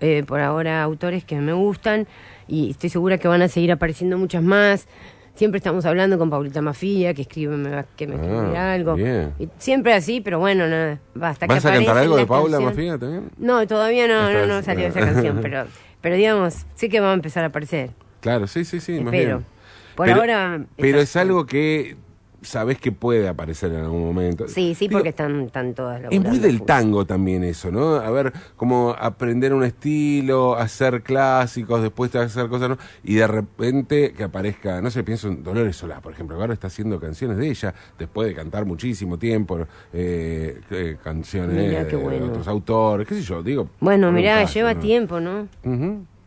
eh, 0.00 0.24
por 0.26 0.40
ahora 0.40 0.82
autores 0.82 1.24
que 1.24 1.36
me 1.36 1.52
gustan 1.52 2.06
y 2.48 2.70
estoy 2.70 2.90
segura 2.90 3.18
que 3.18 3.28
van 3.28 3.42
a 3.42 3.48
seguir 3.48 3.72
apareciendo 3.72 4.18
muchas 4.18 4.42
más. 4.42 4.86
Siempre 5.34 5.58
estamos 5.58 5.86
hablando 5.86 6.18
con 6.18 6.28
Paulita 6.28 6.60
Mafia, 6.60 7.14
que 7.14 7.22
escribe 7.22 7.56
que 7.96 8.06
me 8.06 8.14
Ah, 8.16 8.18
escribirá 8.20 8.72
algo. 8.74 8.94
bien. 8.96 9.32
Y 9.38 9.48
siempre 9.58 9.94
así, 9.94 10.20
pero 10.20 10.38
bueno, 10.38 10.68
nada, 10.68 11.00
basta 11.14 11.46
que 11.48 11.54
¿Vas 11.54 11.64
a 11.64 11.72
cantar 11.72 11.96
algo 11.96 12.16
de 12.16 12.26
Paula. 12.26 12.60
Mafia 12.60 12.98
también? 12.98 13.30
No, 13.38 13.66
todavía 13.66 14.06
no, 14.06 14.30
no, 14.30 14.46
no 14.46 14.62
salió 14.62 14.86
esa 14.88 15.00
canción, 15.12 15.38
pero 15.40 15.64
pero 16.02 16.16
digamos, 16.16 16.66
sé 16.74 16.88
que 16.88 17.00
va 17.00 17.12
a 17.12 17.14
empezar 17.14 17.44
a 17.44 17.46
aparecer. 17.46 17.90
Claro, 18.20 18.46
sí, 18.46 18.64
sí, 18.64 18.78
sí. 18.80 19.00
más 19.00 19.14
Espero. 19.14 19.36
bien. 19.38 19.46
Por 19.94 20.06
Pero- 20.06 20.20
ahora 20.20 20.64
Pero 20.76 21.00
es 21.00 21.16
algo 21.16 21.46
que 21.46 21.96
sabés 22.42 22.78
que 22.78 22.92
puede 22.92 23.28
aparecer 23.28 23.72
en 23.72 23.80
algún 23.80 24.04
momento. 24.04 24.46
Sí, 24.48 24.74
sí, 24.74 24.88
Digo, 24.88 24.98
porque 24.98 25.10
están, 25.10 25.42
están 25.42 25.74
todas 25.74 26.02
Es 26.10 26.20
muy 26.20 26.38
del 26.38 26.62
tango 26.62 27.04
también 27.06 27.44
eso, 27.44 27.70
¿no? 27.70 27.94
A 27.94 28.10
ver, 28.10 28.32
como 28.56 28.90
aprender 28.98 29.54
un 29.54 29.64
estilo, 29.64 30.56
hacer 30.56 31.02
clásicos, 31.02 31.82
después 31.82 32.10
te 32.10 32.18
hacer 32.18 32.48
cosas, 32.48 32.70
¿no? 32.70 32.78
Y 33.04 33.14
de 33.14 33.26
repente 33.26 34.12
que 34.12 34.24
aparezca, 34.24 34.80
no 34.80 34.90
sé, 34.90 35.02
pienso 35.04 35.28
en 35.28 35.42
Dolores 35.42 35.76
Solá, 35.76 36.00
por 36.00 36.12
ejemplo, 36.12 36.36
ahora 36.36 36.52
está 36.52 36.66
haciendo 36.66 37.00
canciones 37.00 37.38
de 37.38 37.48
ella, 37.48 37.74
después 37.98 38.28
de 38.28 38.34
cantar 38.34 38.64
muchísimo 38.64 39.18
tiempo, 39.18 39.60
eh, 39.92 40.60
eh, 40.70 40.96
canciones 41.02 41.56
Mirá, 41.56 41.84
de 41.84 41.96
bueno. 41.96 42.26
otros 42.26 42.48
autores, 42.48 43.06
qué 43.06 43.14
sé 43.14 43.22
yo, 43.22 43.42
digo. 43.42 43.68
Bueno, 43.80 44.12
mirá, 44.12 44.42
caso, 44.42 44.54
lleva 44.54 44.74
¿no? 44.74 44.80
tiempo, 44.80 45.20
¿no? 45.20 45.48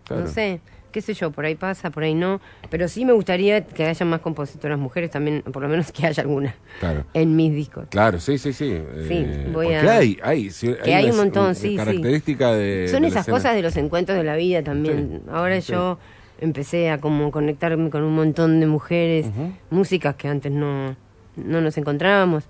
Claro. 0.06 0.24
No 0.24 0.28
sé, 0.28 0.62
qué 0.96 1.02
sé 1.02 1.14
yo, 1.14 1.30
por 1.30 1.44
ahí 1.44 1.56
pasa, 1.56 1.90
por 1.90 2.04
ahí 2.04 2.14
no. 2.16 2.40
Pero 2.70 2.88
sí 2.88 3.04
me 3.04 3.12
gustaría 3.12 3.66
que 3.66 3.84
haya 3.86 4.06
más 4.06 4.22
compositoras 4.22 4.80
mujeres 4.80 5.12
también, 5.12 5.42
por 5.42 5.62
lo 5.62 5.68
menos 5.68 5.92
que 5.92 6.08
haya 6.08 6.24
alguna 6.24 6.56
Claro. 6.80 7.04
en 7.14 7.36
mis 7.36 7.54
discos. 7.54 7.88
Claro, 7.90 8.18
sí, 8.22 8.38
sí, 8.38 8.54
sí. 8.54 8.80
Sí, 9.10 9.26
voy 9.52 9.74
a- 9.74 9.98
hay, 9.98 10.18
hay, 10.24 10.50
sí, 10.52 10.74
Que 10.86 10.96
hay 10.96 11.10
un 11.10 11.18
montón, 11.18 11.48
una 11.48 11.54
sí, 11.54 11.72
sí. 11.72 11.76
Característica 11.76 12.54
de. 12.54 12.88
Son 12.88 13.02
de 13.02 13.10
esas 13.10 13.28
cosas 13.28 13.56
de 13.56 13.62
los 13.62 13.76
encuentros 13.76 14.18
de 14.18 14.24
la 14.24 14.38
vida 14.38 14.64
también. 14.64 15.24
Ahora 15.30 15.60
yo 15.60 16.00
empecé 16.40 16.90
a 16.90 17.02
como 17.02 17.30
conectarme 17.30 17.90
con 17.90 18.04
un 18.04 18.16
montón 18.16 18.62
de 18.62 18.68
mujeres, 18.68 19.26
músicas 19.70 20.16
que 20.16 20.30
antes 20.30 20.50
no, 20.54 20.96
no 21.36 21.60
nos 21.60 21.78
encontrábamos. 21.78 22.46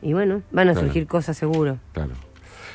Y 0.00 0.14
bueno, 0.14 0.40
van 0.52 0.70
a 0.70 0.72
Claro. 0.72 0.86
surgir 0.86 1.06
cosas 1.06 1.36
seguro. 1.36 1.76
Claro. 1.92 2.12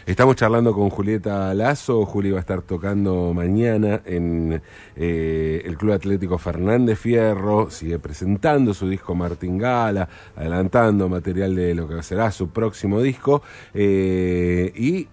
Estamos 0.06 0.36
charlando 0.36 0.72
con 0.72 0.92
Julieta 0.92 1.52
Lazo. 1.56 2.06
Juli 2.06 2.30
va 2.30 2.38
a 2.38 2.42
estar 2.42 2.62
tocando 2.62 3.34
mañana 3.34 4.04
en 4.06 4.62
eh, 4.96 5.64
el 5.66 5.78
Club 5.80 5.94
Atlético 5.94 6.38
Fernández 6.38 7.00
Fierro. 7.00 7.72
Sigue 7.72 7.98
presentando 7.98 8.76
su 8.76 8.88
disco 8.88 9.16
Martingala, 9.16 10.08
adelantando 10.36 11.10
material 11.10 11.56
de 11.56 11.74
lo 11.74 11.88
que 11.88 12.04
será 12.04 12.30
su 12.30 12.50
próximo 12.50 13.02
disco. 13.02 13.42
eh, 13.74 14.72
y 14.76 15.08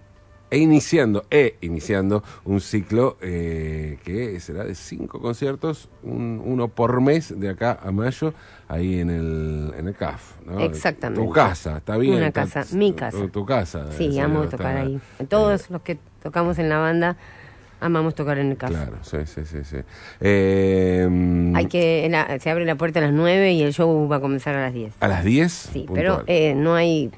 e 0.53 0.57
iniciando, 0.59 1.25
e 1.31 1.55
iniciando 1.61 2.21
un 2.45 2.61
ciclo 2.61 3.17
eh, 3.21 3.97
que 4.03 4.39
será 4.39 4.63
de 4.63 4.75
cinco 4.75 5.19
conciertos, 5.19 5.89
un- 6.03 6.39
uno 6.45 6.67
por 6.67 7.01
mes 7.01 7.33
de 7.39 7.49
acá 7.49 7.79
a 7.81 7.91
mayo, 7.91 8.35
ahí 8.67 8.99
en 8.99 9.09
el, 9.09 9.73
en 9.75 9.87
el 9.87 9.95
CAF. 9.95 10.33
¿no? 10.45 10.59
Exactamente. 10.59 11.25
Tu 11.25 11.31
casa, 11.31 11.77
está 11.77 11.97
bien. 11.97 12.17
Una 12.17 12.27
está- 12.27 12.43
casa, 12.45 12.75
mi 12.77 12.93
casa. 12.93 13.17
Tu, 13.17 13.29
tu 13.29 13.45
casa. 13.47 13.91
Sí, 13.97 14.15
eh, 14.15 14.21
amo 14.21 14.43
tocar 14.43 14.77
ahí. 14.77 14.99
eh, 15.17 15.25
Todos 15.25 15.71
los 15.71 15.81
que 15.81 15.97
tocamos 16.21 16.59
en 16.59 16.69
la 16.69 16.77
banda 16.77 17.17
amamos 17.81 18.13
tocar 18.13 18.37
en 18.37 18.51
el 18.51 18.57
café. 18.57 18.73
Claro, 18.75 18.97
sí, 19.01 19.17
sí, 19.25 19.41
sí. 19.45 19.57
sí. 19.63 19.77
Eh, 20.21 21.51
Hay 21.55 21.65
que, 21.65 22.07
la- 22.11 22.37
se 22.39 22.49
abre 22.51 22.65
la 22.65 22.75
puerta 22.75 22.99
a 22.99 23.01
las 23.01 23.11
9 23.13 23.53
y 23.53 23.63
el 23.63 23.73
show 23.73 24.07
va 24.07 24.17
a 24.17 24.19
comenzar 24.21 24.55
a 24.55 24.61
las 24.61 24.73
10. 24.73 24.93
A 24.99 25.07
las 25.07 25.23
10. 25.23 25.51
Sí, 25.51 25.79
puntual. 25.87 25.95
pero 25.95 26.23
eh, 26.27 26.53
no 26.55 26.75
hay 26.75 27.09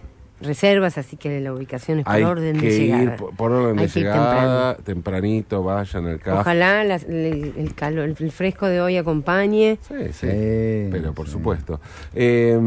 reservas, 0.45 0.97
así 0.97 1.17
que 1.17 1.39
la 1.41 1.53
ubicación 1.53 1.99
es 1.99 2.05
por 2.05 2.13
Hay 2.13 2.23
orden 2.23 2.59
que 2.59 2.67
de 2.67 2.75
ir 2.77 2.81
llegada. 2.91 3.17
por, 3.17 3.35
por 3.35 3.51
orden 3.51 3.75
de 3.77 3.81
Hay 3.83 3.89
que 3.89 3.99
ir 3.99 4.05
llegada, 4.05 4.75
tempranito, 4.77 5.63
vayan 5.63 6.05
al 6.07 6.19
CAF. 6.19 6.39
Ojalá 6.41 6.83
las- 6.83 7.03
el, 7.03 7.53
el 7.57 7.73
calor, 7.75 8.13
el 8.19 8.31
fresco 8.31 8.67
de 8.67 8.81
hoy 8.81 8.97
acompañe. 8.97 9.77
Sí, 9.87 9.93
sí, 10.11 10.27
Sí, 10.27 10.87
pero 10.91 11.13
por 11.13 11.25
sí. 11.27 11.33
supuesto. 11.33 11.79
Eh, 12.13 12.57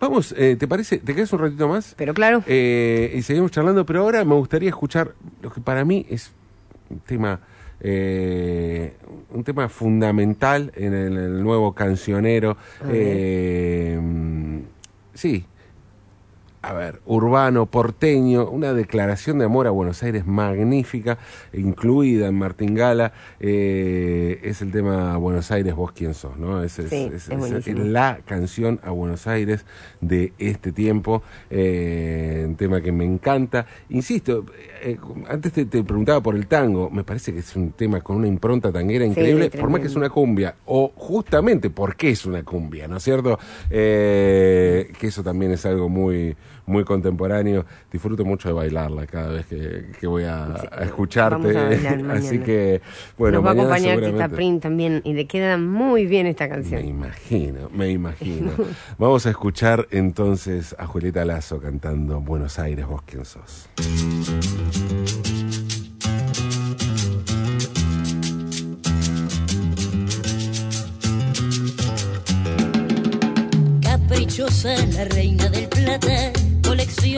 vamos, 0.00 0.34
eh, 0.36 0.56
¿te 0.58 0.66
parece? 0.68 0.98
¿Te 0.98 1.14
quedas 1.14 1.32
un 1.32 1.40
ratito 1.40 1.68
más? 1.68 1.94
Pero 1.96 2.14
claro, 2.14 2.42
Eh, 2.46 3.12
y 3.16 3.22
seguimos 3.22 3.50
charlando, 3.50 3.84
pero 3.86 4.00
ahora 4.02 4.24
me 4.24 4.34
gustaría 4.34 4.68
escuchar 4.68 5.12
lo 5.42 5.50
que 5.50 5.60
para 5.60 5.84
mí 5.84 6.06
es 6.08 6.32
un 6.90 7.00
tema, 7.00 7.40
eh, 7.80 8.94
un 9.30 9.44
tema 9.44 9.68
fundamental 9.68 10.72
en 10.76 10.94
el, 10.94 11.16
el 11.16 11.42
nuevo 11.42 11.72
cancionero. 11.74 12.56
A 12.82 12.86
ver. 12.86 12.94
Eh, 12.96 14.00
sí. 15.14 15.44
A 16.66 16.72
ver, 16.72 17.00
urbano, 17.04 17.66
porteño, 17.66 18.48
una 18.48 18.72
declaración 18.72 19.38
de 19.38 19.44
amor 19.44 19.66
a 19.66 19.70
Buenos 19.70 20.02
Aires 20.02 20.26
magnífica, 20.26 21.18
incluida 21.52 22.26
en 22.28 22.36
Martingala, 22.38 23.12
eh, 23.38 24.40
es 24.42 24.62
el 24.62 24.72
tema 24.72 25.14
Buenos 25.18 25.50
Aires, 25.50 25.74
vos 25.74 25.92
quién 25.92 26.14
sos, 26.14 26.38
¿no? 26.38 26.62
Es, 26.62 26.78
es- 26.78 26.88
Sí, 26.88 27.10
es- 27.12 27.28
es 27.28 27.38
buenísimo. 27.38 27.82
es 27.82 27.86
la 27.88 28.20
canción 28.24 28.80
a 28.82 28.92
Buenos 28.92 29.26
Aires 29.26 29.66
de 30.00 30.32
este 30.38 30.72
tiempo, 30.72 31.22
eh, 31.50 32.44
un 32.48 32.56
tema 32.56 32.80
que 32.80 32.92
me 32.92 33.04
encanta. 33.04 33.66
Insisto, 33.90 34.46
eh, 34.82 34.96
antes 35.28 35.52
te, 35.52 35.66
te 35.66 35.84
preguntaba 35.84 36.22
por 36.22 36.34
el 36.34 36.46
tango, 36.46 36.88
me 36.88 37.04
parece 37.04 37.34
que 37.34 37.40
es 37.40 37.54
un 37.56 37.72
tema 37.72 38.00
con 38.00 38.16
una 38.16 38.26
impronta 38.26 38.72
tanguera 38.72 39.04
increíble, 39.04 39.50
por 39.50 39.68
más 39.68 39.82
que 39.82 39.88
es 39.88 39.96
una 39.96 40.08
cumbia, 40.08 40.54
o 40.64 40.90
justamente 40.96 41.68
porque 41.68 42.08
es 42.08 42.24
una 42.24 42.42
cumbia, 42.42 42.88
¿no 42.88 42.96
es 42.96 43.02
cierto? 43.02 43.38
Eh, 43.68 44.90
que 44.98 45.08
eso 45.08 45.22
también 45.22 45.52
es 45.52 45.66
algo 45.66 45.90
muy 45.90 46.34
muy 46.66 46.84
contemporáneo. 46.84 47.64
Disfruto 47.92 48.24
mucho 48.24 48.48
de 48.48 48.54
bailarla 48.54 49.06
cada 49.06 49.28
vez 49.28 49.46
que, 49.46 49.86
que 49.98 50.06
voy 50.06 50.24
a, 50.24 50.54
escucharte. 50.82 51.36
vamos 51.36 51.56
a 51.56 51.64
bailar 51.64 52.10
Así 52.16 52.38
que, 52.38 52.80
bueno, 53.18 53.38
Nos 53.38 53.46
va 53.46 53.50
a 53.50 53.52
acompañar 53.54 54.00
Tita 54.00 54.28
Prin 54.28 54.60
también 54.60 55.00
y 55.04 55.12
le 55.14 55.26
queda 55.26 55.56
muy 55.58 56.06
bien 56.06 56.26
esta 56.26 56.44
Me 56.44 56.50
canción. 56.50 56.84
imagino, 56.84 57.68
me 57.70 57.90
imagino. 57.90 58.52
Vamos 58.98 59.26
a 59.26 59.30
escuchar 59.30 59.86
entonces 59.90 60.74
a 60.78 60.86
Julieta 60.86 61.24
Lazo 61.24 61.60
cantando 61.60 62.20
Buenos 62.20 62.58
Aires, 62.58 62.86
vos 62.86 63.02
quién 63.06 63.24
sos. 63.24 63.68
Caprichosa, 73.82 74.74
la 74.86 75.04
reina 75.04 75.48
del 75.48 75.68
plata, 75.68 76.32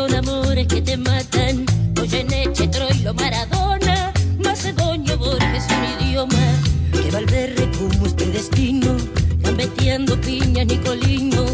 colecciona 0.07 0.19
amores 0.19 0.67
que 0.67 0.83
te 0.83 0.97
matan. 0.97 1.67
Goyeneche, 1.95 2.69
Troilo, 2.69 3.15
Maradona, 3.15 4.13
Macedonio, 4.39 5.19
Borges, 5.19 5.65
un 5.71 6.07
idioma. 6.07 6.37
Que 6.93 7.11
Valverde 7.11 7.71
como 7.79 8.07
este 8.07 8.27
destino, 8.27 8.97
gambeteando 9.41 10.21
piña, 10.21 10.65
Nicolino, 10.65 11.45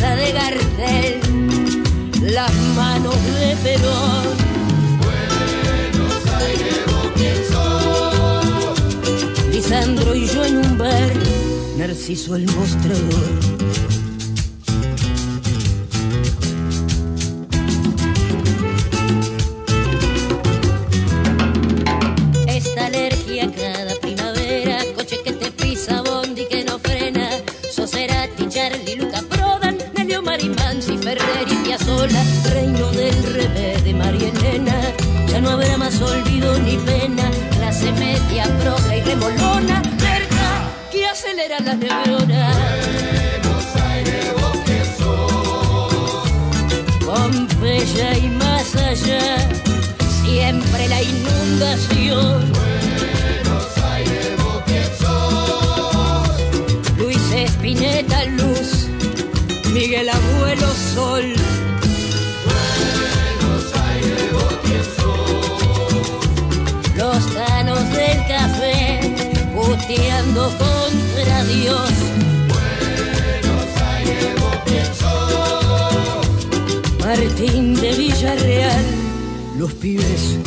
De 0.00 0.32
Gardel, 0.32 1.20
las 2.32 2.54
manos 2.74 3.14
de 3.14 3.54
Perón. 3.62 4.24
Lisandro 9.52 10.14
y 10.14 10.26
yo 10.26 10.44
en 10.44 10.56
un 10.56 10.78
bar, 10.78 11.12
Narciso 11.76 12.34
el 12.34 12.46
mostrador. 12.46 13.89
Y 39.00 39.08
remolona, 39.08 39.82
cerca 39.98 40.70
que 40.90 41.06
acelera 41.06 41.60
las 41.60 41.78
neuronas. 41.78 42.56
Pompeya 47.04 48.18
y 48.18 48.28
más 48.28 48.76
allá, 48.76 49.48
siempre 50.22 50.88
la 50.88 51.02
inundación. 51.02 52.52
Luis 56.98 57.32
Espineta 57.32 58.24
Luz, 58.26 58.88
Miguel 59.72 60.08
Abuelo 60.08 60.68
Sol. 60.94 61.34
Puteando 69.90 70.42
contra 70.42 71.44
Dios. 71.44 71.90
Martín 77.00 77.74
de 77.74 77.92
Villarreal, 77.94 78.84
los 79.58 79.72
pibes 79.74 80.38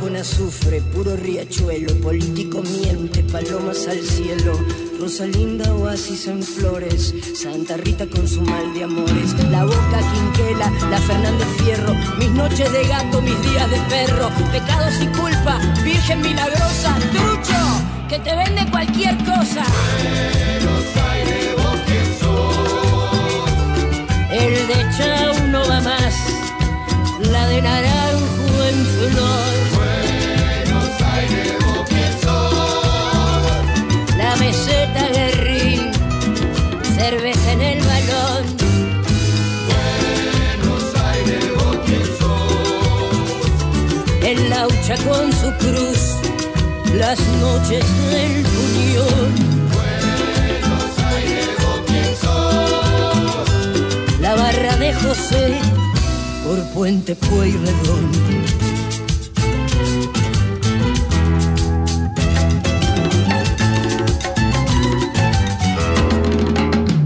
con 0.00 0.16
azufre, 0.16 0.80
puro 0.80 1.16
riachuelo, 1.16 1.94
político 2.00 2.62
miente, 2.62 3.22
palomas 3.24 3.86
al 3.86 4.00
cielo. 4.00 4.58
Rosalinda, 5.02 5.74
oasis 5.74 6.28
en 6.28 6.40
flores, 6.40 7.12
Santa 7.34 7.76
Rita 7.76 8.06
con 8.06 8.28
su 8.28 8.40
mal 8.42 8.72
de 8.72 8.84
amores. 8.84 9.34
La 9.50 9.64
boca 9.64 9.98
quinquela, 10.12 10.70
la 10.90 10.98
Fernández 10.98 11.48
Fierro, 11.58 11.92
mis 12.20 12.30
noches 12.30 12.70
de 12.70 12.86
gato, 12.86 13.20
mis 13.20 13.34
días 13.42 13.68
de 13.68 13.78
perro. 13.90 14.30
Pecados 14.52 14.94
y 15.02 15.06
culpa, 15.08 15.58
Virgen 15.82 16.20
milagrosa, 16.20 16.96
trucho, 17.10 18.08
que 18.08 18.20
te 18.20 18.36
vende 18.36 18.64
cualquier 18.70 19.16
cosa. 19.24 19.64
El 24.30 24.54
de 24.68 24.86
Chau 24.96 25.48
no 25.48 25.68
va 25.68 25.80
más, 25.80 26.14
la 27.28 27.48
de 27.48 27.60
Naranjo 27.60 28.11
Con 44.92 45.32
su 45.32 45.50
cruz, 45.56 46.18
las 46.98 47.18
noches 47.40 47.84
del 48.10 48.42
puñón. 48.42 49.32
La 54.20 54.34
barra 54.34 54.76
de 54.76 54.92
José 54.92 55.58
por 56.44 56.62
Puente 56.74 57.16
Pueyrredón. 57.16 58.10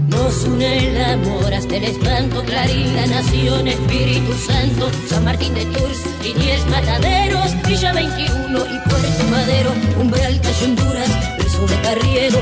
Nos 0.09 0.43
une 0.43 0.89
el 0.89 1.03
amor 1.03 1.46
hasta 1.57 1.75
el 1.75 1.85
espanto, 1.85 2.43
Clarín, 2.43 2.95
la 2.95 3.07
nación, 3.07 3.67
Espíritu 3.67 4.31
Santo, 4.33 4.91
San 5.07 5.23
Martín 5.25 5.55
de 5.55 5.65
Tours, 5.65 6.03
Liniers, 6.23 6.65
Mataderos, 6.67 7.51
Villa 7.67 7.93
21 7.93 8.59
y 8.59 8.89
Puerto 8.89 9.23
Madero, 9.31 9.73
Umbral, 9.99 10.39
Calle 10.39 10.65
Honduras, 10.65 11.09
verso 11.37 11.65
de 11.65 11.81
Carriero, 11.81 12.39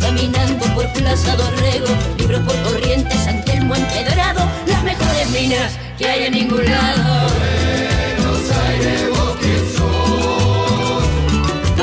caminando 0.00 0.66
por 0.74 0.92
Plaza 0.94 1.36
Dorrego, 1.36 1.86
libros 2.18 2.40
por 2.40 2.56
Corrientes, 2.62 3.18
San 3.24 3.44
Telmo, 3.44 3.74
Empedrado, 3.76 4.40
las 4.66 4.82
mejores 4.82 5.30
minas 5.30 5.78
que 5.96 6.08
hay 6.08 6.24
en 6.24 6.32
ningún 6.32 6.64
lado. 6.64 7.28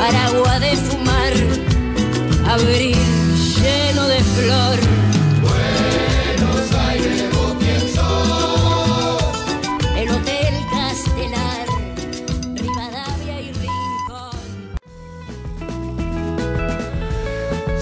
Aragua 0.06 0.58
de 0.60 0.76
fumar, 0.76 1.32
abril 2.46 3.03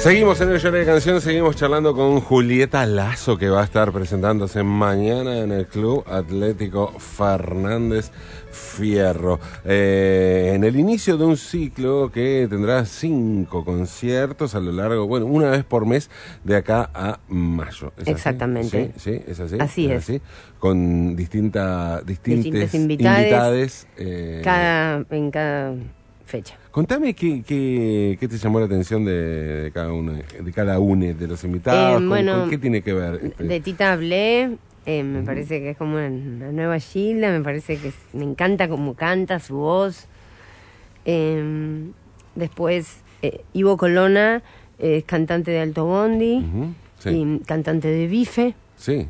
Seguimos 0.03 0.41
en 0.41 0.51
el 0.51 0.59
Llore 0.59 0.81
de 0.81 0.85
Canción, 0.85 1.21
seguimos 1.21 1.55
charlando 1.55 1.95
con 1.95 2.21
Julieta 2.21 2.85
Lazo, 2.87 3.39
que 3.39 3.49
va 3.49 3.61
a 3.61 3.65
estar 3.65 3.93
presentándose 3.93 4.65
mañana 4.65 5.39
en 5.39 5.53
el 5.53 5.69
Club 5.69 6.03
Atlético 6.09 6.93
Fernández 6.99 8.11
Fierro. 8.51 9.39
Eh, 9.65 10.55
en 10.57 10.65
el 10.65 10.75
inicio 10.75 11.17
de 11.17 11.25
un 11.25 11.37
ciclo 11.37 12.11
que 12.13 12.49
tendrá 12.51 12.85
cinco 12.85 13.65
conciertos 13.65 14.57
a 14.57 14.61
lo 14.61 14.73
largo, 14.73 15.07
bueno, 15.07 15.27
una 15.27 15.51
vez 15.51 15.63
por 15.63 15.87
mes 15.87 16.11
de 16.43 16.57
acá 16.57 16.91
a 16.93 17.21
mayo. 17.29 17.93
¿Es 17.97 18.03
así? 18.03 18.11
Exactamente. 18.11 18.93
Sí, 18.97 19.13
sí, 19.13 19.23
es 19.25 19.39
así. 19.39 19.57
Así 19.61 19.89
es. 19.89 20.21
Con 20.59 21.15
distinta, 21.15 22.03
distintas 22.03 22.75
invitades, 22.75 23.87
eh, 23.97 24.41
Cada, 24.43 25.05
en 25.11 25.31
cada 25.31 25.75
fecha. 26.27 26.57
Contame 26.73 27.13
qué, 27.15 27.43
qué, 27.47 28.17
qué 28.19 28.29
te 28.29 28.39
llamó 28.39 28.59
la 28.59 28.65
atención 28.65 29.05
de, 29.05 29.13
de 29.65 29.71
cada 29.73 29.93
uno, 29.93 30.13
de 30.15 30.53
cada 30.53 30.79
uno 30.81 31.05
de 31.15 31.29
los 31.29 31.45
invitados. 31.45 31.91
Eh, 31.91 31.95
¿Con- 31.97 32.09
bueno, 32.09 32.41
con 32.41 32.49
qué 32.51 32.57
tiene 32.59 32.81
que 32.83 32.95
ver? 32.95 33.21
este? 33.23 33.45
De 33.45 33.61
Tita 33.61 33.93
hablé, 33.93 34.57
eh, 34.87 35.03
me 35.03 35.23
parece 35.23 35.61
que 35.61 35.71
es 35.71 35.77
como 35.77 35.97
una, 35.97 36.07
una 36.09 36.51
nueva 36.51 36.79
Gilda, 36.79 37.31
me 37.31 37.43
parece 37.45 37.77
que 37.77 37.89
es- 37.89 37.95
me 38.15 38.25
encanta 38.25 38.69
cómo 38.69 38.95
canta, 38.95 39.39
su 39.39 39.57
voz. 39.57 40.07
Eh, 41.05 41.91
después, 42.37 43.03
Ivo 43.53 43.77
Colona 43.77 44.43
es 44.79 45.05
cantante 45.05 45.51
de 45.51 45.61
Alto 45.61 45.85
Bondi 45.85 46.45
Sí, 46.99 47.11
y 47.11 47.39
cantante 47.45 47.89
de 47.89 48.07
Bife. 48.07 48.55
sí. 48.77 49.07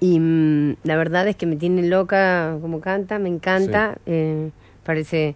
Y 0.00 0.18
mm, 0.20 0.76
la 0.84 0.96
verdad 0.96 1.28
es 1.28 1.36
que 1.36 1.46
me 1.46 1.56
tiene 1.56 1.82
loca 1.86 2.56
como 2.62 2.80
canta, 2.80 3.18
me 3.18 3.28
encanta. 3.28 3.98
eh, 4.06 4.50
parece 4.84 5.34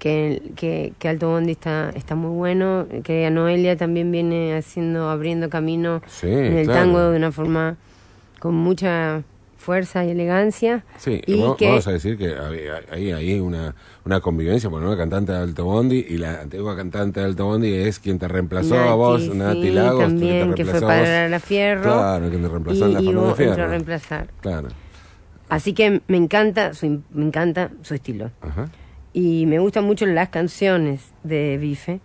que, 0.00 0.42
que, 0.56 0.92
que 0.98 1.08
Alto 1.08 1.28
Bondi 1.28 1.52
está, 1.52 1.90
está 1.94 2.16
muy 2.16 2.34
bueno, 2.36 2.86
que 3.04 3.30
Noelia 3.30 3.76
también 3.76 4.10
viene 4.10 4.56
haciendo, 4.56 5.08
abriendo 5.10 5.48
camino 5.48 6.02
Sí, 6.08 6.26
en 6.26 6.56
el 6.56 6.64
claro. 6.64 6.80
tango 6.80 7.10
de 7.10 7.16
una 7.18 7.30
forma 7.30 7.76
con 8.40 8.54
mucha 8.54 9.22
fuerza 9.58 10.04
y 10.06 10.10
elegancia. 10.10 10.84
Sí, 10.96 11.20
y 11.26 11.38
vamos, 11.38 11.58
que, 11.58 11.68
vamos 11.68 11.86
a 11.86 11.92
decir 11.92 12.16
que 12.16 12.34
ahí 12.90 13.12
hay 13.12 13.38
una, 13.40 13.74
una 14.06 14.20
convivencia, 14.20 14.70
porque 14.70 14.86
una 14.86 14.96
cantante 14.96 15.32
de 15.32 15.38
Alto 15.38 15.66
Bondi 15.66 16.06
y 16.08 16.16
la 16.16 16.40
antigua 16.40 16.74
cantante 16.74 17.20
de 17.20 17.26
Alto 17.26 17.44
Bondi 17.44 17.74
es 17.74 17.98
quien 17.98 18.18
te 18.18 18.26
reemplazó 18.26 18.74
a 18.76 18.84
Nati, 18.86 18.96
vos, 18.96 19.22
sí, 19.22 19.30
Nati 19.34 19.70
Lagos, 19.70 20.00
también, 20.04 20.48
que 20.54 20.54
que 20.54 20.64
te 20.64 20.70
fue 20.70 20.80
reemplazó 20.80 20.86
para 20.86 21.28
la 21.28 21.40
Fierro. 21.40 21.82
Claro, 21.82 22.28
quien 22.30 22.42
te 22.42 22.48
reemplazó 22.48 22.86
en 22.86 22.94
la 22.94 23.02
y 23.02 23.34
Fierro. 23.36 23.66
reemplazar. 23.68 24.28
Claro. 24.40 24.68
Así 25.50 25.74
que 25.74 26.00
me 26.08 26.16
encanta 26.16 26.72
su, 26.72 27.02
me 27.12 27.26
encanta 27.26 27.70
su 27.82 27.92
estilo. 27.94 28.30
Ajá. 28.40 28.70
Y 29.12 29.46
me 29.46 29.58
gustan 29.58 29.84
mucho 29.84 30.06
las 30.06 30.28
canciones 30.28 31.12
de 31.24 31.58
Bife. 31.58 32.00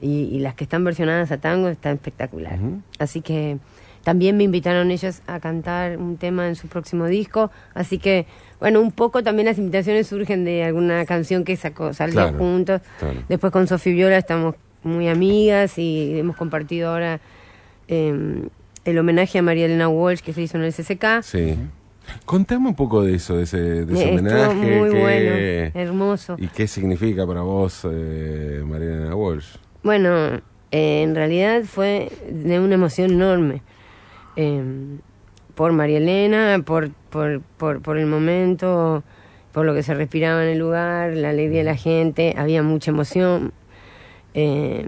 y, 0.00 0.24
y 0.32 0.38
las 0.40 0.54
que 0.54 0.64
están 0.64 0.84
versionadas 0.84 1.32
a 1.32 1.38
tango 1.38 1.68
están 1.68 1.94
espectacular. 1.94 2.58
Así 2.98 3.20
que 3.20 3.58
también 4.04 4.36
me 4.36 4.44
invitaron 4.44 4.90
ellos 4.92 5.22
a 5.26 5.40
cantar 5.40 5.96
un 5.98 6.16
tema 6.16 6.46
en 6.46 6.54
su 6.54 6.68
próximo 6.68 7.06
disco, 7.06 7.50
así 7.74 7.98
que 7.98 8.26
bueno, 8.60 8.80
un 8.80 8.92
poco 8.92 9.24
también 9.24 9.46
las 9.46 9.58
invitaciones 9.58 10.06
surgen 10.06 10.44
de 10.44 10.62
alguna 10.62 11.04
canción 11.06 11.42
que 11.42 11.56
sacó, 11.56 11.92
salió 11.92 12.14
Claro, 12.14 12.38
juntos. 12.38 12.82
claro. 13.00 13.18
Después 13.28 13.52
con 13.52 13.66
Sofi 13.66 13.92
Viola 13.92 14.16
estamos 14.18 14.54
muy 14.84 15.08
amigas 15.08 15.76
y 15.78 16.16
hemos 16.16 16.36
compartido 16.36 16.90
ahora 16.90 17.18
eh, 17.88 18.42
el 18.84 18.98
homenaje 18.98 19.38
a 19.38 19.42
María 19.42 19.64
Elena 19.66 19.88
Walsh 19.88 20.20
que 20.20 20.32
se 20.32 20.42
hizo 20.42 20.56
en 20.58 20.62
el 20.64 20.72
CCK. 20.72 21.22
Sí. 21.22 21.56
Contame 22.24 22.68
un 22.68 22.74
poco 22.74 23.02
de 23.02 23.14
eso, 23.14 23.36
de 23.36 23.44
ese, 23.44 23.58
de 23.58 23.94
ese 23.94 23.94
Estuvo 23.94 24.12
homenaje. 24.12 24.66
muy 24.80 24.90
qué- 24.90 25.00
bueno, 25.00 25.80
hermoso. 25.80 26.36
¿Y 26.38 26.48
qué 26.48 26.66
significa 26.66 27.26
para 27.26 27.40
vos, 27.42 27.86
eh, 27.90 28.62
Mariana 28.66 29.14
Walsh? 29.14 29.56
Bueno, 29.82 30.40
eh, 30.70 31.02
en 31.02 31.14
realidad 31.14 31.62
fue 31.64 32.10
de 32.30 32.58
una 32.60 32.74
emoción 32.74 33.12
enorme. 33.12 33.62
Eh, 34.36 34.62
por 35.54 35.72
María 35.72 35.98
Elena, 35.98 36.60
por, 36.64 36.90
por, 37.10 37.40
por, 37.56 37.80
por 37.80 37.96
el 37.96 38.06
momento, 38.06 39.02
por 39.52 39.64
lo 39.64 39.72
que 39.74 39.82
se 39.82 39.94
respiraba 39.94 40.42
en 40.44 40.50
el 40.50 40.58
lugar, 40.58 41.12
la 41.14 41.30
alegría 41.30 41.58
de 41.60 41.64
la 41.64 41.76
gente, 41.76 42.34
había 42.36 42.62
mucha 42.62 42.90
emoción. 42.90 43.52
Eh, 44.34 44.86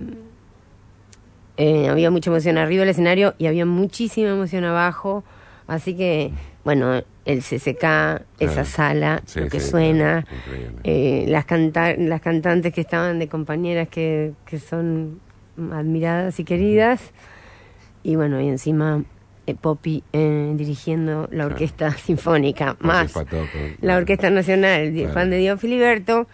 había 1.88 2.10
mucha 2.10 2.30
emoción 2.30 2.58
arriba 2.58 2.80
del 2.80 2.90
escenario 2.90 3.34
y 3.38 3.46
había 3.46 3.66
muchísima 3.66 4.28
emoción 4.30 4.64
abajo. 4.64 5.24
Así 5.68 5.94
que, 5.96 6.32
bueno, 6.64 7.02
el 7.24 7.42
CCK, 7.42 8.22
esa 8.40 8.64
sala, 8.64 9.22
Sí, 9.26 9.40
lo 9.40 9.48
que 9.48 9.60
sí, 9.60 9.70
suena, 9.70 10.22
claro, 10.22 10.78
eh, 10.82 11.26
las, 11.28 11.44
canta 11.44 11.94
las 11.94 12.20
cantantes 12.20 12.72
que 12.72 12.80
estaban 12.80 13.18
de 13.18 13.28
compañeras 13.28 13.88
que, 13.88 14.32
que 14.46 14.58
son 14.58 15.20
admiradas 15.70 16.40
y 16.40 16.44
queridas. 16.44 17.12
Y 18.02 18.16
bueno, 18.16 18.40
y 18.40 18.48
encima 18.48 19.04
eh, 19.46 19.54
Poppy 19.54 20.02
eh, 20.12 20.52
dirigiendo 20.56 21.28
la 21.30 21.46
orquesta 21.46 21.90
sinfónica, 21.98 22.76
más 22.80 23.12
la 23.82 23.96
Orquesta 23.98 24.30
Nacional, 24.30 24.92
fan 25.12 25.30
de 25.30 25.36
Diego 25.38 25.58
Filiberto, 25.58 26.26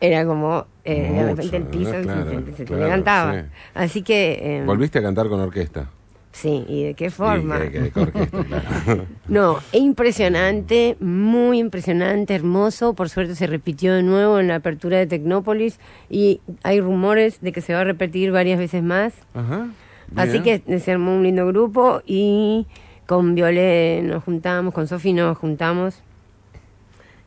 era 0.00 0.26
como 0.26 0.66
eh, 0.84 1.10
de 1.14 1.24
repente 1.30 1.56
el 1.56 1.62
piso 1.64 1.92
¿no? 1.92 2.02
se- 2.02 2.02
Claro, 2.02 2.44
se, 2.56 2.64
levantaba. 2.76 3.32
sí. 3.42 3.48
Así 3.74 4.02
que... 4.02 4.58
eh, 4.58 4.62
¿Volviste 4.66 4.98
a 4.98 5.02
cantar 5.02 5.28
con 5.28 5.40
orquesta? 5.40 5.88
Sí, 6.34 6.64
¿y 6.68 6.82
de 6.82 6.94
qué 6.94 7.10
forma? 7.10 7.58
Sí, 7.60 7.68
que- 7.70 7.80
que- 7.84 7.90
que 7.92 8.00
orquesta, 8.00 8.44
claro. 8.86 9.06
No, 9.28 9.58
es 9.70 9.80
impresionante, 9.80 10.96
muy 10.98 11.60
impresionante, 11.60 12.34
hermoso. 12.34 12.94
Por 12.94 13.08
suerte 13.08 13.36
se 13.36 13.46
repitió 13.46 13.94
de 13.94 14.02
nuevo 14.02 14.40
en 14.40 14.48
la 14.48 14.56
apertura 14.56 14.98
de 14.98 15.06
Tecnópolis 15.06 15.78
y 16.10 16.40
hay 16.64 16.80
rumores 16.80 17.40
de 17.40 17.52
que 17.52 17.60
se 17.60 17.72
va 17.72 17.80
a 17.82 17.84
repetir 17.84 18.32
varias 18.32 18.58
veces 18.58 18.82
más. 18.82 19.14
Ajá. 19.32 19.68
Así 20.16 20.40
que 20.40 20.60
se 20.80 20.90
armó 20.92 21.14
un 21.16 21.22
lindo 21.22 21.46
grupo 21.46 22.02
y 22.04 22.66
con 23.06 23.34
Violet 23.36 24.02
nos 24.02 24.24
juntamos, 24.24 24.74
con 24.74 24.88
Sofi 24.88 25.12
nos 25.12 25.38
juntamos 25.38 26.00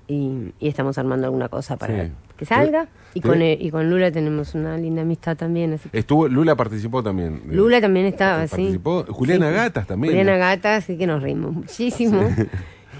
y, 0.07 0.51
y 0.59 0.67
estamos 0.67 0.97
armando 0.97 1.27
alguna 1.27 1.49
cosa 1.49 1.77
para 1.77 2.05
Sí. 2.05 2.11
Que 2.37 2.45
salga. 2.45 2.87
Y 3.13 3.19
Sí. 3.19 3.27
con, 3.27 3.41
eh, 3.41 3.57
y 3.59 3.71
con 3.71 3.89
Lula 3.89 4.11
tenemos 4.11 4.53
una 4.55 4.77
linda 4.77 5.01
amistad 5.01 5.35
también. 5.35 5.73
Así 5.73 5.89
que- 5.89 5.97
Estuvo, 5.97 6.27
Lula 6.27 6.55
participó 6.55 7.01
también. 7.03 7.41
eh, 7.49 7.55
Lula 7.55 7.81
también 7.81 8.05
estaba, 8.05 8.43
sí. 8.47 8.51
Participó. 8.55 9.05
Juliana 9.09 9.49
Sí. 9.49 9.55
Gatas 9.55 9.87
también. 9.87 10.13
Juliana 10.13 10.37
Gatas, 10.37 10.83
sí 10.85 10.97
que 10.97 11.07
nos 11.07 11.21
reímos 11.21 11.51
muchísimo. 11.53 12.29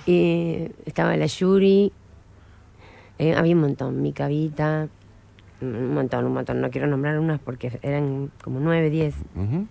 Y 0.06 0.70
estaba 0.86 1.16
la 1.18 1.28
Yuri, 1.28 1.92
eh, 3.20 3.36
había 3.36 3.54
un 3.56 3.62
montón, 3.62 4.02
mi 4.02 4.14
Vita, 4.28 4.88
un 5.62 5.94
montón, 5.94 6.26
un 6.26 6.34
montón. 6.34 6.62
No 6.62 6.70
quiero 6.70 6.88
nombrar 6.88 7.20
unas 7.20 7.40
porque 7.40 7.80
eran 7.82 8.32
como 8.44 8.60
nueve, 8.60 8.90
diez. 8.90 9.16
Ujú. 9.36 9.68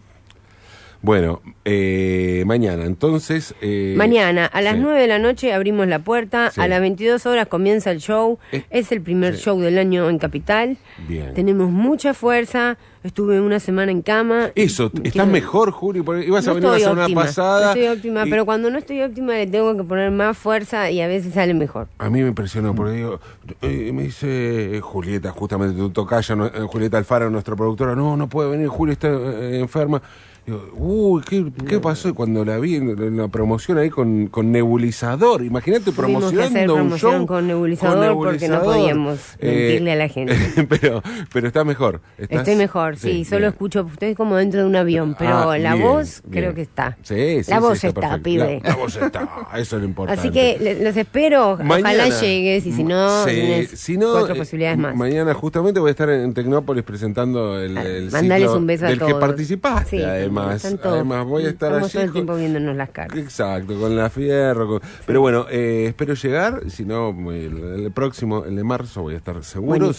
Bueno, 1.03 1.41
eh, 1.65 2.43
mañana, 2.47 2.85
entonces... 2.85 3.55
eh, 3.61 3.95
Mañana 3.97 4.47
a 4.47 4.61
las 4.61 4.75
sí. 4.75 4.81
9 4.83 5.01
de 5.01 5.07
la 5.07 5.19
noche 5.19 5.53
abrimos 5.53 5.87
la 5.87 6.01
puerta, 6.01 6.51
Sí. 6.51 6.61
a 6.61 6.67
las 6.69 6.81
22 6.81 7.27
horas 7.27 7.47
comienza 7.49 7.91
el 7.91 7.99
show, 8.01 8.39
Eh, 8.51 8.65
es 8.71 8.91
el 8.93 9.03
primer 9.03 9.37
sí. 9.37 9.43
show 9.45 9.61
del 9.61 9.79
año 9.79 10.09
en 10.09 10.19
Capital, 10.19 10.79
Bien. 11.07 11.35
tenemos 11.35 11.71
mucha 11.71 12.13
fuerza, 12.15 12.77
estuve 13.05 13.41
una 13.41 13.61
semana 13.61 13.93
en 13.93 14.03
cama. 14.03 14.51
Eso, 14.57 14.91
y- 15.05 15.09
¿estás 15.09 15.29
mejor, 15.29 15.71
Juli? 15.71 16.03
Porque 16.03 16.27
ibas 16.27 16.45
a 16.49 16.51
No 16.51 16.55
venir 16.57 16.71
la 16.71 16.79
semana 16.81 17.03
óptima, 17.03 17.23
pasada. 17.23 17.67
no 17.67 17.73
estoy 17.81 17.87
óptima, 17.97 18.27
y 18.27 18.31
pero 18.31 18.45
cuando 18.47 18.71
no 18.71 18.79
estoy 18.79 19.03
óptima 19.03 19.35
le 19.35 19.47
tengo 19.47 19.77
que 19.77 19.85
poner 19.85 20.11
más 20.11 20.37
fuerza 20.37 20.91
y 20.91 21.01
a 21.03 21.07
veces 21.07 21.35
sale 21.35 21.55
mejor. 21.55 21.87
A 21.99 22.11
mí 22.11 22.23
me 22.23 22.29
impresionó, 22.29 22.75
porque 22.75 22.97
digo, 22.97 23.21
eh, 23.63 23.93
me 23.95 24.05
dice 24.05 24.77
eh, 24.77 24.81
Julieta, 24.81 25.31
justamente 25.31 25.77
tu 25.77 25.91
tocaya, 25.91 26.35
no- 26.35 26.47
eh, 26.47 26.61
Julieta 26.67 26.99
Alfaro, 26.99 27.31
nuestra 27.31 27.55
productora, 27.55 27.95
no, 27.95 28.17
no 28.17 28.29
puede 28.29 28.51
venir, 28.51 28.67
Juli 28.69 28.93
está 28.93 29.09
eh, 29.09 29.61
enferma. 29.61 30.03
Digo, 30.47 30.63
uy, 30.77 31.23
¿qué, 31.29 31.45
qué 31.69 31.81
pasó? 31.81 32.09
Y 32.09 32.13
cuando 32.13 32.45
la 32.45 32.59
vi 32.59 32.77
en, 32.77 32.91
en 32.91 33.17
la 33.17 33.27
promoción 33.27 33.79
ahí 33.79 33.91
con, 33.91 34.29
con 34.29 34.53
nebulizador, 34.53 35.43
imagínate 35.43 35.87
que 35.87 35.93
promocionando 35.93 36.77
un 36.77 36.97
show 36.97 37.27
con 37.27 37.49
nebulizador 37.49 38.15
porque 38.15 38.49
no 38.49 38.63
podíamos 38.63 39.19
mentirle 39.43 39.93
a 39.93 39.97
la 39.97 40.09
gente. 40.09 40.37
pero, 40.69 41.03
pero 41.33 41.49
está 41.49 41.65
mejor. 41.65 42.01
¿Estás? 42.17 42.39
Estoy 42.41 42.55
mejor, 42.57 42.97
sí, 42.97 43.25
solo 43.25 43.41
bien. 43.41 43.51
escucho, 43.51 43.87
estoy 43.93 44.15
como 44.15 44.37
dentro 44.37 44.61
de 44.61 44.67
un 44.67 44.77
avión, 44.77 45.17
pero 45.19 45.51
Ah, 45.51 45.59
la 45.59 45.75
bien, 45.75 45.85
voz 45.87 46.23
bien. 46.25 46.45
creo 46.45 46.55
que 46.55 46.63
está. 46.63 46.97
Sí, 47.03 47.43
sí, 47.43 47.51
La 47.51 47.57
sí, 47.57 47.63
voz 47.63 47.83
está, 47.85 48.01
perfecto. 48.01 48.23
pibe. 48.23 48.61
La, 48.63 48.71
la 48.71 48.77
voz 48.77 48.97
está, 48.97 49.29
eso 49.57 49.77
es 49.77 49.83
lo 49.83 49.89
importante. 49.89 50.21
Así 50.21 50.31
que 50.31 50.79
los 50.81 50.97
espero, 50.97 51.53
ojalá 51.55 51.65
Mañana. 51.81 52.21
llegues 52.21 52.67
y 52.67 52.73
si 52.73 52.85
no, 52.85 53.25
Sí, 53.25 53.67
si 53.75 53.97
no, 53.97 54.13
cuatro 54.13 54.35
eh, 54.35 54.39
posibilidades 54.39 54.79
más. 54.79 54.95
Mañana 54.95 55.35
justamente 55.35 55.81
voy 55.81 55.89
a 55.89 55.91
estar 55.91 56.09
en 56.09 56.33
Tecnópolis 56.35 56.85
presentando 56.85 57.61
el, 57.61 57.77
el 57.77 58.11
ciclo 58.13 58.57
un 58.57 58.67
beso 58.67 58.85
a 58.87 58.89
del 58.91 58.99
que 59.01 59.07
todos. 59.07 59.21
participaste, 59.21 59.97
Sí, 59.99 60.03
además. 60.41 61.25
voy 61.27 61.45
a 61.47 61.49
estar 61.51 61.71
Estamos 61.73 61.85
allí. 61.89 61.93
todo 61.93 62.03
el 62.03 62.09
con- 62.09 62.13
tiempo 62.15 62.37
viéndonos 62.37 62.77
las 62.77 62.91
caras. 62.91 63.17
Exacto, 63.19 63.79
con 63.79 63.97
la 63.97 64.11
fierro. 64.11 64.67
con- 64.69 64.81
Pero 65.07 65.21
bueno, 65.21 65.47
eh, 65.51 65.87
espero 65.89 66.15
llegar. 66.15 66.63
Si 66.71 66.85
no, 66.85 67.11
el, 67.33 67.85
el 67.85 67.93
próximo, 67.93 68.45
el 68.45 68.57
de 68.57 68.65
marzo, 68.65 69.03
voy 69.03 69.15
a 69.15 69.19
estar 69.19 69.43
seguro. 69.45 69.91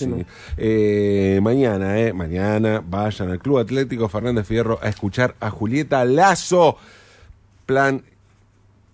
Eh, 0.57 1.39
mañana, 1.41 1.99
eh, 1.99 2.13
mañana 2.13 2.83
vayan 2.85 3.29
al 3.31 3.39
Club 3.39 3.59
Atlético 3.59 4.09
Fernández 4.09 4.47
Fierro 4.47 4.79
a 4.81 4.89
escuchar 4.89 5.35
a 5.39 5.49
Julieta 5.49 6.03
Lazo. 6.05 6.77
Plan 7.65 8.01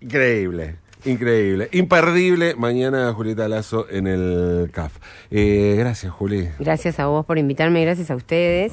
increíble. 0.01 0.75
Increíble, 1.05 1.67
imperdible. 1.73 2.55
Mañana 2.55 3.13
Julieta 3.13 3.49
Lazo 3.49 3.87
en 3.89 4.07
el 4.07 4.69
CAF. 4.71 4.93
Eh, 5.31 5.75
gracias, 5.77 6.13
Juli. 6.13 6.47
Gracias 6.59 6.97
a 6.97 7.07
vos 7.07 7.25
por 7.25 7.37
invitarme, 7.37 7.83
gracias 7.83 8.09
a 8.09 8.15
ustedes. 8.15 8.71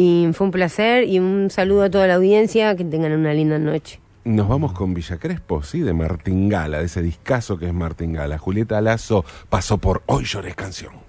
Y 0.00 0.28
fue 0.32 0.44
un 0.44 0.52
placer 0.52 1.08
y 1.08 1.18
un 1.18 1.50
saludo 1.50 1.82
a 1.82 1.90
toda 1.90 2.06
la 2.06 2.14
audiencia, 2.14 2.76
que 2.76 2.84
tengan 2.84 3.10
una 3.10 3.34
linda 3.34 3.58
noche. 3.58 3.98
Nos 4.22 4.48
vamos 4.48 4.72
con 4.72 4.94
Villa 4.94 5.16
Crespo, 5.16 5.64
sí, 5.64 5.80
de 5.80 5.92
Martín 5.92 6.48
Gala, 6.48 6.78
de 6.78 6.84
ese 6.84 7.02
discazo 7.02 7.58
que 7.58 7.66
es 7.66 7.74
Martín 7.74 8.12
Gala. 8.12 8.38
Julieta 8.38 8.80
Lazo 8.80 9.24
pasó 9.48 9.78
por 9.78 10.04
Hoy 10.06 10.22
Llores 10.22 10.54
Canción. 10.54 11.07